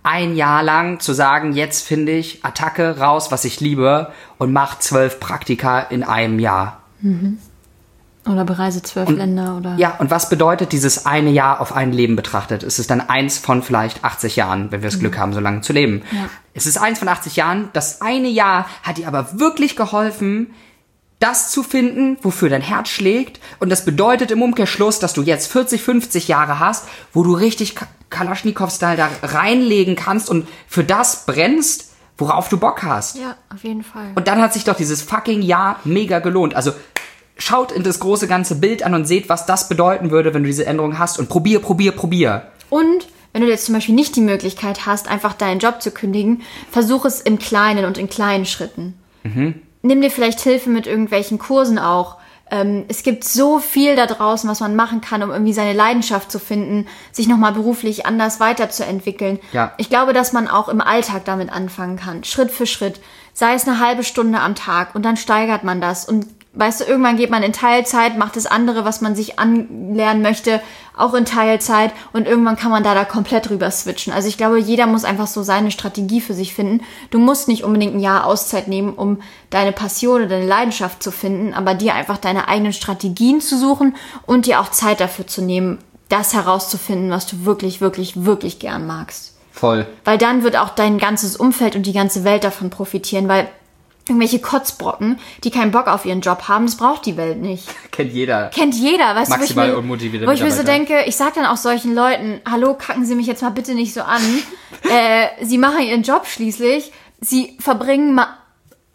Ein 0.03 0.35
Jahr 0.35 0.63
lang 0.63 0.99
zu 0.99 1.13
sagen, 1.13 1.53
jetzt 1.53 1.85
finde 1.85 2.13
ich 2.13 2.45
Attacke 2.45 2.97
raus, 2.97 3.31
was 3.31 3.43
ich 3.43 3.59
liebe 3.59 4.13
und 4.37 4.53
mach 4.53 4.79
zwölf 4.79 5.19
Praktika 5.19 5.81
in 5.81 6.03
einem 6.03 6.39
Jahr. 6.39 6.81
Oder 8.29 8.45
bereise 8.45 8.81
zwölf 8.81 9.09
Länder 9.09 9.57
oder. 9.57 9.75
Ja, 9.77 9.95
und 9.99 10.11
was 10.11 10.29
bedeutet 10.29 10.71
dieses 10.71 11.05
eine 11.05 11.29
Jahr 11.29 11.61
auf 11.61 11.73
ein 11.75 11.91
Leben 11.91 12.15
betrachtet? 12.15 12.63
Es 12.63 12.79
ist 12.79 12.89
dann 12.89 13.01
eins 13.01 13.37
von 13.37 13.63
vielleicht 13.63 14.03
80 14.03 14.35
Jahren, 14.35 14.71
wenn 14.71 14.81
wir 14.81 14.89
das 14.89 14.99
Glück 14.99 15.17
haben, 15.17 15.33
so 15.33 15.39
lange 15.39 15.61
zu 15.61 15.73
leben. 15.73 16.01
Ja. 16.11 16.29
Es 16.53 16.65
ist 16.65 16.77
eins 16.77 16.99
von 16.99 17.07
80 17.07 17.35
Jahren. 17.35 17.69
Das 17.73 18.01
eine 18.01 18.27
Jahr 18.27 18.67
hat 18.83 18.97
dir 18.97 19.07
aber 19.07 19.39
wirklich 19.39 19.75
geholfen, 19.75 20.51
das 21.19 21.49
zu 21.51 21.63
finden, 21.63 22.17
wofür 22.21 22.49
dein 22.49 22.61
Herz 22.61 22.89
schlägt. 22.89 23.39
Und 23.59 23.69
das 23.69 23.85
bedeutet 23.85 24.29
im 24.31 24.41
Umkehrschluss, 24.43 24.99
dass 24.99 25.13
du 25.13 25.23
jetzt 25.23 25.51
40, 25.51 25.81
50 25.81 26.27
Jahre 26.27 26.59
hast, 26.59 26.87
wo 27.13 27.23
du 27.23 27.33
richtig 27.33 27.75
Ka- 27.75 27.87
Kalaschnikow-Style 28.11 28.97
da 28.97 29.09
reinlegen 29.23 29.95
kannst 29.95 30.29
und 30.29 30.47
für 30.67 30.83
das 30.83 31.25
brennst, 31.25 31.91
worauf 32.19 32.49
du 32.49 32.57
Bock 32.57 32.83
hast. 32.83 33.17
Ja, 33.17 33.35
auf 33.53 33.63
jeden 33.63 33.83
Fall. 33.83 34.11
Und 34.15 34.27
dann 34.27 34.41
hat 34.41 34.53
sich 34.53 34.63
doch 34.63 34.75
dieses 34.75 35.01
fucking 35.01 35.41
Jahr 35.41 35.79
mega 35.83 36.19
gelohnt. 36.19 36.55
Also 36.55 36.71
schaut 37.37 37.71
in 37.71 37.83
das 37.83 37.99
große 37.99 38.27
ganze 38.27 38.55
Bild 38.55 38.83
an 38.83 38.93
und 38.93 39.05
seht, 39.05 39.29
was 39.29 39.45
das 39.45 39.69
bedeuten 39.69 40.11
würde, 40.11 40.33
wenn 40.33 40.43
du 40.43 40.47
diese 40.47 40.65
Änderung 40.65 40.99
hast. 40.99 41.19
Und 41.19 41.29
probier, 41.29 41.59
probier, 41.59 41.91
probier. 41.91 42.47
Und 42.69 43.07
wenn 43.33 43.41
du 43.41 43.49
jetzt 43.49 43.65
zum 43.65 43.75
Beispiel 43.75 43.95
nicht 43.95 44.15
die 44.15 44.21
Möglichkeit 44.21 44.85
hast, 44.85 45.07
einfach 45.07 45.33
deinen 45.33 45.59
Job 45.59 45.81
zu 45.81 45.91
kündigen, 45.91 46.41
versuch 46.71 47.05
es 47.05 47.21
im 47.21 47.39
Kleinen 47.39 47.85
und 47.85 47.97
in 47.97 48.09
kleinen 48.09 48.45
Schritten. 48.45 48.95
Nimm 49.83 50.01
dir 50.01 50.09
vielleicht 50.09 50.39
Hilfe 50.41 50.69
mit 50.69 50.87
irgendwelchen 50.87 51.37
Kursen 51.37 51.77
auch. 51.79 52.17
Ähm, 52.49 52.85
es 52.87 53.03
gibt 53.03 53.23
so 53.23 53.59
viel 53.59 53.95
da 53.95 54.05
draußen, 54.05 54.49
was 54.49 54.59
man 54.59 54.75
machen 54.75 55.01
kann, 55.01 55.21
um 55.21 55.31
irgendwie 55.31 55.53
seine 55.53 55.73
Leidenschaft 55.73 56.31
zu 56.31 56.39
finden, 56.39 56.87
sich 57.11 57.27
nochmal 57.27 57.51
beruflich 57.51 58.05
anders 58.05 58.39
weiterzuentwickeln. 58.39 59.39
Ja. 59.51 59.73
Ich 59.77 59.89
glaube, 59.89 60.13
dass 60.13 60.33
man 60.33 60.47
auch 60.47 60.69
im 60.69 60.81
Alltag 60.81 61.25
damit 61.25 61.51
anfangen 61.51 61.97
kann, 61.97 62.23
Schritt 62.23 62.51
für 62.51 62.65
Schritt. 62.65 62.99
Sei 63.33 63.53
es 63.53 63.67
eine 63.67 63.79
halbe 63.79 64.03
Stunde 64.03 64.39
am 64.39 64.55
Tag 64.55 64.95
und 64.95 65.03
dann 65.03 65.17
steigert 65.17 65.63
man 65.63 65.81
das. 65.81 66.05
Und 66.05 66.25
weißt 66.57 66.81
du, 66.81 66.85
irgendwann 66.85 67.17
geht 67.17 67.29
man 67.29 67.43
in 67.43 67.53
Teilzeit, 67.53 68.17
macht 68.17 68.35
das 68.35 68.47
andere, 68.47 68.83
was 68.83 69.01
man 69.01 69.15
sich 69.15 69.39
anlernen 69.39 70.21
möchte, 70.21 70.61
auch 70.95 71.13
in 71.13 71.25
Teilzeit 71.25 71.93
und 72.13 72.27
irgendwann 72.27 72.55
kann 72.55 72.71
man 72.71 72.83
da 72.83 72.95
da 72.95 73.05
komplett 73.05 73.49
rüber 73.49 73.69
switchen. 73.69 74.11
Also 74.11 74.27
ich 74.27 74.37
glaube, 74.37 74.57
jeder 74.59 74.87
muss 74.87 75.05
einfach 75.05 75.27
so 75.27 75.43
seine 75.43 75.69
Strategie 75.69 76.21
für 76.21 76.33
sich 76.33 76.55
finden. 76.55 76.83
Du 77.11 77.19
musst 77.19 77.47
nicht 77.47 77.63
unbedingt 77.63 77.95
ein 77.95 77.99
Jahr 77.99 78.25
Auszeit 78.25 78.67
nehmen, 78.67 78.93
um 78.93 79.21
deine 79.51 79.71
Passion 79.71 80.21
oder 80.21 80.29
deine 80.29 80.47
Leidenschaft 80.47 81.03
zu 81.03 81.11
finden, 81.11 81.53
aber 81.53 81.75
dir 81.75 81.93
einfach 81.93 82.17
deine 82.17 82.47
eigenen 82.47 82.73
Strategien 82.73 83.39
zu 83.41 83.57
suchen 83.57 83.95
und 84.25 84.47
dir 84.47 84.59
auch 84.59 84.71
Zeit 84.71 84.99
dafür 84.99 85.27
zu 85.27 85.41
nehmen, 85.41 85.77
das 86.09 86.33
herauszufinden, 86.33 87.11
was 87.11 87.27
du 87.27 87.45
wirklich, 87.45 87.79
wirklich, 87.81 88.25
wirklich 88.25 88.59
gern 88.59 88.87
magst. 88.87 89.35
Voll. 89.51 89.87
Weil 90.05 90.17
dann 90.17 90.43
wird 90.43 90.55
auch 90.55 90.69
dein 90.69 90.97
ganzes 90.97 91.35
Umfeld 91.35 91.75
und 91.75 91.85
die 91.85 91.93
ganze 91.93 92.23
Welt 92.23 92.43
davon 92.43 92.69
profitieren, 92.69 93.27
weil 93.27 93.47
irgendwelche 94.09 94.39
Kotzbrocken, 94.39 95.19
die 95.43 95.51
keinen 95.51 95.71
Bock 95.71 95.87
auf 95.87 96.05
ihren 96.05 96.21
Job 96.21 96.47
haben, 96.47 96.65
das 96.65 96.77
braucht 96.77 97.05
die 97.05 97.17
Welt 97.17 97.39
nicht. 97.39 97.67
Kennt 97.91 98.13
jeder. 98.13 98.49
Kennt 98.49 98.75
jeder, 98.75 99.15
weißt 99.15 99.29
Maximal 99.29 99.67
du, 99.67 99.73
wo 99.73 99.77
ich 99.77 99.83
unmotivierte 99.83 100.25
mir, 100.25 100.31
wo 100.31 100.35
ich 100.35 100.43
mir 100.43 100.51
so 100.51 100.63
denke, 100.63 101.03
ich 101.05 101.15
sag 101.15 101.33
dann 101.35 101.45
auch 101.45 101.57
solchen 101.57 101.93
Leuten, 101.93 102.41
hallo, 102.49 102.73
kacken 102.73 103.05
Sie 103.05 103.15
mich 103.15 103.27
jetzt 103.27 103.41
mal 103.41 103.49
bitte 103.49 103.73
nicht 103.75 103.93
so 103.93 104.01
an. 104.01 104.21
äh, 104.89 105.45
sie 105.45 105.57
machen 105.57 105.81
ihren 105.81 106.03
Job 106.03 106.25
schließlich, 106.25 106.91
sie 107.21 107.57
verbringen 107.59 108.13
ma 108.13 108.37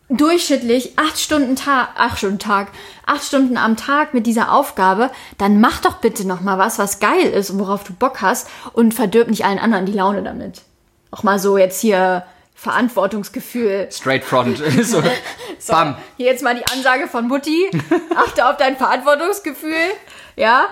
durchschnittlich 0.08 0.98
acht 0.98 1.18
Stunden 1.18 1.56
Tag, 1.56 1.88
acht 1.96 2.18
Stunden 2.18 2.38
Tag, 2.38 2.68
acht 3.06 3.24
Stunden 3.24 3.56
am 3.56 3.76
Tag 3.76 4.12
mit 4.12 4.26
dieser 4.26 4.52
Aufgabe, 4.52 5.10
dann 5.38 5.60
mach 5.60 5.80
doch 5.80 5.94
bitte 5.94 6.26
noch 6.26 6.42
mal 6.42 6.58
was, 6.58 6.78
was 6.78 7.00
geil 7.00 7.30
ist 7.30 7.50
und 7.50 7.58
worauf 7.58 7.82
du 7.84 7.94
Bock 7.94 8.20
hast 8.20 8.48
und 8.74 8.92
verdirb 8.92 9.28
nicht 9.28 9.46
allen 9.46 9.58
anderen 9.58 9.86
die 9.86 9.92
Laune 9.92 10.22
damit. 10.22 10.62
Auch 11.10 11.22
mal 11.22 11.38
so 11.38 11.56
jetzt 11.56 11.80
hier 11.80 12.24
Verantwortungsgefühl. 12.62 13.88
Straight 13.90 14.22
front. 14.22 14.62
so. 14.82 15.02
Bam. 15.66 15.96
Hier 16.16 16.26
jetzt 16.26 16.44
mal 16.44 16.54
die 16.54 16.64
Ansage 16.72 17.08
von 17.08 17.26
Mutti. 17.26 17.68
Achte 18.14 18.46
auf 18.46 18.56
dein 18.56 18.76
Verantwortungsgefühl. 18.76 19.90
Ja. 20.36 20.66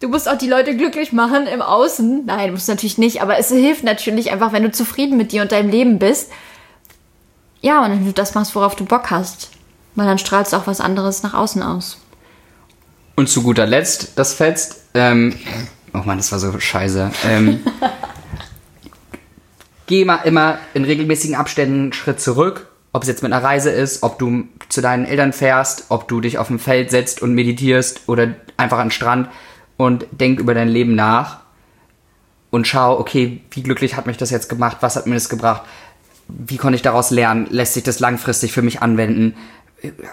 Du 0.00 0.08
musst 0.08 0.28
auch 0.28 0.36
die 0.36 0.48
Leute 0.48 0.76
glücklich 0.76 1.12
machen 1.12 1.46
im 1.46 1.62
Außen. 1.62 2.26
Nein, 2.26 2.52
musst 2.52 2.68
natürlich 2.68 2.98
nicht, 2.98 3.22
aber 3.22 3.38
es 3.38 3.48
hilft 3.48 3.82
natürlich 3.82 4.30
einfach, 4.30 4.52
wenn 4.52 4.64
du 4.64 4.72
zufrieden 4.72 5.16
mit 5.16 5.32
dir 5.32 5.40
und 5.40 5.52
deinem 5.52 5.70
Leben 5.70 5.98
bist. 5.98 6.30
Ja, 7.62 7.82
und 7.82 7.92
wenn 7.92 8.04
du 8.04 8.12
das 8.12 8.34
machst, 8.34 8.54
worauf 8.54 8.74
du 8.76 8.84
Bock 8.84 9.10
hast. 9.10 9.50
Weil 9.94 10.06
dann 10.06 10.18
strahlst 10.18 10.52
du 10.52 10.56
auch 10.58 10.66
was 10.66 10.80
anderes 10.80 11.22
nach 11.22 11.32
außen 11.32 11.62
aus. 11.62 11.98
Und 13.14 13.28
zu 13.28 13.42
guter 13.42 13.66
Letzt, 13.66 14.18
das 14.18 14.34
fetzt. 14.34 14.82
Ähm, 14.92 15.38
oh 15.94 15.98
Mann, 15.98 16.18
das 16.18 16.30
war 16.32 16.38
so 16.38 16.58
scheiße. 16.58 17.10
Ähm, 17.24 17.64
geh 19.92 20.06
mal 20.06 20.20
immer 20.24 20.56
in 20.72 20.84
regelmäßigen 20.84 21.36
Abständen 21.36 21.80
einen 21.80 21.92
Schritt 21.92 22.18
zurück. 22.18 22.66
Ob 22.94 23.02
es 23.02 23.08
jetzt 23.08 23.22
mit 23.22 23.30
einer 23.30 23.44
Reise 23.44 23.68
ist, 23.68 24.02
ob 24.02 24.18
du 24.18 24.44
zu 24.70 24.80
deinen 24.80 25.04
Eltern 25.04 25.34
fährst, 25.34 25.84
ob 25.90 26.08
du 26.08 26.22
dich 26.22 26.38
auf 26.38 26.46
dem 26.46 26.58
Feld 26.58 26.90
setzt 26.90 27.20
und 27.20 27.34
meditierst 27.34 28.08
oder 28.08 28.28
einfach 28.56 28.78
an 28.78 28.86
den 28.86 28.90
Strand 28.90 29.28
und 29.76 30.06
denk 30.10 30.40
über 30.40 30.54
dein 30.54 30.68
Leben 30.68 30.94
nach 30.94 31.40
und 32.50 32.66
schau, 32.66 32.98
okay, 32.98 33.42
wie 33.50 33.62
glücklich 33.62 33.94
hat 33.94 34.06
mich 34.06 34.16
das 34.16 34.30
jetzt 34.30 34.48
gemacht, 34.48 34.78
was 34.80 34.96
hat 34.96 35.06
mir 35.06 35.12
das 35.12 35.28
gebracht, 35.28 35.60
wie 36.26 36.56
konnte 36.56 36.76
ich 36.76 36.82
daraus 36.82 37.10
lernen, 37.10 37.46
lässt 37.50 37.74
sich 37.74 37.82
das 37.82 38.00
langfristig 38.00 38.50
für 38.52 38.62
mich 38.62 38.80
anwenden, 38.80 39.34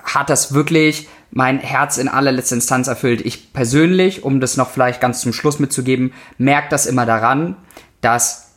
hat 0.03 0.29
das 0.29 0.53
wirklich 0.53 1.07
mein 1.31 1.57
Herz 1.57 1.97
in 1.97 2.09
allerletzter 2.09 2.55
Instanz 2.55 2.89
erfüllt. 2.89 3.21
Ich 3.25 3.53
persönlich, 3.53 4.25
um 4.25 4.41
das 4.41 4.57
noch 4.57 4.71
vielleicht 4.71 4.99
ganz 4.99 5.21
zum 5.21 5.31
Schluss 5.31 5.57
mitzugeben, 5.57 6.11
merkt 6.37 6.73
das 6.73 6.85
immer 6.85 7.05
daran, 7.05 7.55
dass 8.01 8.48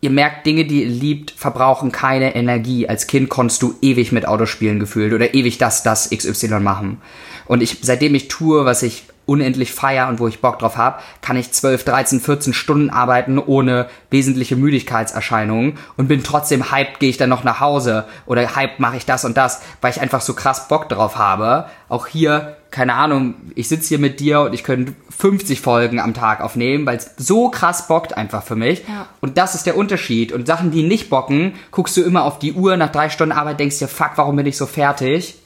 ihr 0.00 0.10
merkt, 0.10 0.46
Dinge, 0.46 0.64
die 0.64 0.84
ihr 0.84 0.88
liebt, 0.88 1.30
verbrauchen 1.32 1.92
keine 1.92 2.34
Energie. 2.34 2.88
Als 2.88 3.06
Kind 3.06 3.28
konntest 3.28 3.62
du 3.62 3.74
ewig 3.82 4.12
mit 4.12 4.26
Autospielen 4.26 4.78
gefühlt 4.78 5.12
oder 5.12 5.34
ewig 5.34 5.58
das, 5.58 5.82
das, 5.82 6.10
XY 6.10 6.60
machen. 6.60 7.00
Und 7.46 7.62
ich, 7.62 7.78
seitdem 7.82 8.14
ich 8.14 8.28
tue, 8.28 8.64
was 8.64 8.82
ich 8.82 9.04
unendlich 9.26 9.72
feier 9.72 10.08
und 10.08 10.20
wo 10.20 10.28
ich 10.28 10.40
Bock 10.40 10.58
drauf 10.58 10.78
habe, 10.78 11.00
kann 11.20 11.36
ich 11.36 11.52
12, 11.52 11.84
13, 11.84 12.20
14 12.20 12.54
Stunden 12.54 12.88
arbeiten 12.88 13.38
ohne 13.38 13.88
wesentliche 14.10 14.56
Müdigkeitserscheinungen 14.56 15.76
und 15.98 16.08
bin 16.08 16.24
trotzdem 16.24 16.70
hyped, 16.72 16.98
gehe 16.98 17.10
ich 17.10 17.18
dann 17.18 17.28
noch 17.28 17.44
nach 17.44 17.60
Hause 17.60 18.06
oder 18.24 18.56
hyped 18.56 18.80
mache 18.80 18.96
ich 18.96 19.04
das 19.04 19.26
und 19.26 19.36
das, 19.36 19.60
weil 19.82 19.90
ich 19.90 20.00
einfach 20.00 20.22
so 20.22 20.32
krass 20.32 20.68
Bock 20.68 20.88
drauf 20.88 21.18
habe. 21.18 21.66
Auch 21.90 22.06
hier 22.06 22.56
keine 22.70 22.94
Ahnung, 22.94 23.34
ich 23.54 23.68
sitze 23.68 23.88
hier 23.88 23.98
mit 23.98 24.20
dir 24.20 24.40
und 24.42 24.52
ich 24.52 24.62
könnte 24.62 24.94
50 25.16 25.60
Folgen 25.60 26.00
am 26.00 26.14
Tag 26.14 26.40
aufnehmen, 26.40 26.86
weil 26.86 26.98
es 26.98 27.10
so 27.16 27.48
krass 27.48 27.88
bockt 27.88 28.16
einfach 28.16 28.42
für 28.42 28.56
mich. 28.56 28.82
Ja. 28.86 29.08
Und 29.20 29.38
das 29.38 29.54
ist 29.54 29.66
der 29.66 29.76
Unterschied. 29.76 30.32
Und 30.32 30.46
Sachen, 30.46 30.70
die 30.70 30.82
nicht 30.82 31.10
bocken, 31.10 31.54
guckst 31.70 31.96
du 31.96 32.02
immer 32.02 32.24
auf 32.24 32.38
die 32.38 32.52
Uhr 32.52 32.76
nach 32.76 32.92
drei 32.92 33.08
Stunden 33.08 33.32
Arbeit, 33.32 33.60
denkst 33.60 33.78
dir, 33.78 33.88
fuck, 33.88 34.12
warum 34.16 34.36
bin 34.36 34.46
ich 34.46 34.56
so 34.56 34.66
fertig? 34.66 35.36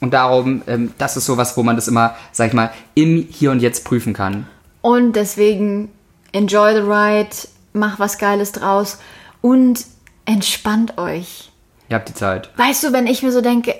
Und 0.00 0.12
darum, 0.12 0.62
ähm, 0.66 0.92
das 0.98 1.16
ist 1.16 1.26
sowas, 1.26 1.56
wo 1.56 1.62
man 1.62 1.76
das 1.76 1.88
immer, 1.88 2.14
sag 2.32 2.48
ich 2.48 2.52
mal, 2.52 2.72
im 2.94 3.26
Hier 3.30 3.50
und 3.50 3.60
Jetzt 3.60 3.84
prüfen 3.84 4.12
kann. 4.12 4.46
Und 4.82 5.14
deswegen 5.16 5.88
enjoy 6.32 6.74
the 6.74 6.80
ride, 6.80 7.30
mach 7.72 7.98
was 7.98 8.18
Geiles 8.18 8.52
draus 8.52 8.98
und 9.40 9.86
entspannt 10.26 10.98
euch. 10.98 11.50
Ihr 11.88 11.96
habt 11.96 12.08
die 12.08 12.14
Zeit. 12.14 12.50
Weißt 12.56 12.82
du, 12.84 12.92
wenn 12.92 13.06
ich 13.06 13.22
mir 13.22 13.32
so 13.32 13.40
denke, 13.40 13.74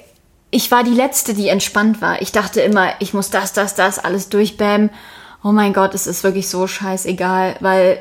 ich 0.55 0.71
war 0.71 0.85
die 0.85 0.95
Letzte, 0.95 1.35
die 1.35 1.49
entspannt 1.49 2.01
war. 2.01 2.23
Ich 2.23 2.31
dachte 2.31 2.61
immer, 2.61 2.90
ich 3.01 3.12
muss 3.12 3.29
das, 3.29 3.53
das, 3.53 3.75
das 3.75 3.99
alles 3.99 4.29
durchbämmen. 4.29 4.90
Oh 5.43 5.51
mein 5.51 5.73
Gott, 5.73 5.95
es 5.95 6.07
ist 6.07 6.23
wirklich 6.23 6.49
so 6.49 6.69
scheißegal, 6.69 7.57
weil 7.59 7.99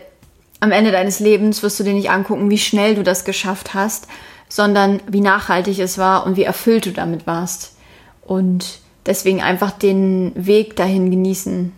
am 0.60 0.72
Ende 0.72 0.92
deines 0.92 1.20
Lebens 1.20 1.64
wirst 1.64 1.80
du 1.80 1.84
dir 1.84 1.94
nicht 1.94 2.12
angucken, 2.12 2.52
wie 2.52 2.60
schnell 2.60 2.94
du 2.94 3.02
das 3.02 3.26
geschafft 3.26 3.74
hast, 3.74 4.08
sondern 4.50 5.02
wie 5.08 5.20
nachhaltig 5.20 5.80
es 5.80 5.98
war 5.98 6.28
und 6.28 6.38
wie 6.38 6.44
erfüllt 6.44 6.86
du 6.86 6.92
damit 6.92 7.26
warst. 7.26 7.76
Und 8.22 8.82
deswegen 9.08 9.42
einfach 9.42 9.72
den 9.72 10.32
Weg 10.36 10.76
dahin 10.76 11.10
genießen. 11.10 11.74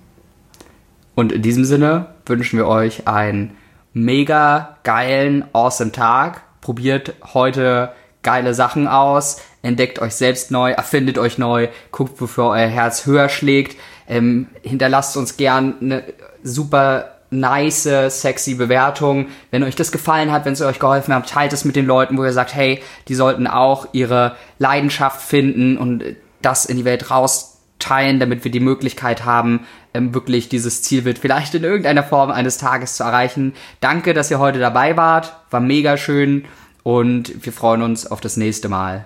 Und 1.16 1.32
in 1.32 1.42
diesem 1.42 1.64
Sinne 1.64 2.08
wünschen 2.26 2.60
wir 2.60 2.68
euch 2.68 3.08
einen 3.08 3.56
mega 3.94 4.78
geilen, 4.84 5.46
awesome 5.54 5.94
Tag. 5.94 6.42
Probiert 6.60 7.14
heute 7.34 7.94
geile 8.24 8.54
Sachen 8.54 8.90
aus, 8.90 9.40
entdeckt 9.66 10.00
euch 10.00 10.14
selbst 10.14 10.52
neu, 10.52 10.72
erfindet 10.72 11.18
euch 11.18 11.38
neu, 11.38 11.68
guckt, 11.92 12.22
wofür 12.22 12.46
euer 12.46 12.68
Herz 12.68 13.06
höher 13.06 13.30
schlägt. 13.30 13.78
Ähm, 14.08 14.48
hinterlasst 14.62 15.18
uns 15.18 15.38
gern 15.38 15.76
eine 15.82 16.04
super 16.44 17.16
nice, 17.32 17.90
sexy 18.10 18.56
Bewertung. 18.56 19.28
Wenn 19.52 19.64
euch 19.64 19.76
das 19.76 19.92
gefallen 19.92 20.32
hat, 20.32 20.46
wenn 20.46 20.54
es 20.54 20.62
euch 20.62 20.80
geholfen 20.80 21.14
hat, 21.14 21.30
teilt 21.30 21.54
es 21.54 21.66
mit 21.66 21.76
den 21.76 21.86
Leuten, 21.86 22.18
wo 22.18 22.24
ihr 22.24 22.34
sagt, 22.34 22.56
hey, 22.56 22.82
die 23.08 23.16
sollten 23.16 23.48
auch 23.48 23.88
ihre 23.92 24.36
Leidenschaft 24.60 25.22
finden 25.22 25.78
und 25.78 26.04
das 26.42 26.66
in 26.66 26.78
die 26.78 26.86
Welt 26.86 27.10
rausteilen, 27.10 28.20
damit 28.20 28.44
wir 28.44 28.52
die 28.52 28.60
Möglichkeit 28.60 29.26
haben, 29.26 29.66
ähm, 29.94 30.14
wirklich 30.14 30.50
dieses 30.50 30.84
Zielbild 30.84 31.18
vielleicht 31.18 31.56
in 31.56 31.64
irgendeiner 31.64 32.04
Form 32.04 32.30
eines 32.30 32.58
Tages 32.58 32.96
zu 32.96 33.04
erreichen. 33.04 33.54
Danke, 33.80 34.14
dass 34.14 34.30
ihr 34.30 34.40
heute 34.40 34.60
dabei 34.60 34.96
wart. 34.96 35.36
War 35.50 35.60
mega 35.60 35.98
schön 35.98 36.46
und 36.84 37.44
wir 37.44 37.52
freuen 37.52 37.82
uns 37.82 38.06
auf 38.06 38.22
das 38.22 38.38
nächste 38.38 38.70
Mal. 38.70 39.06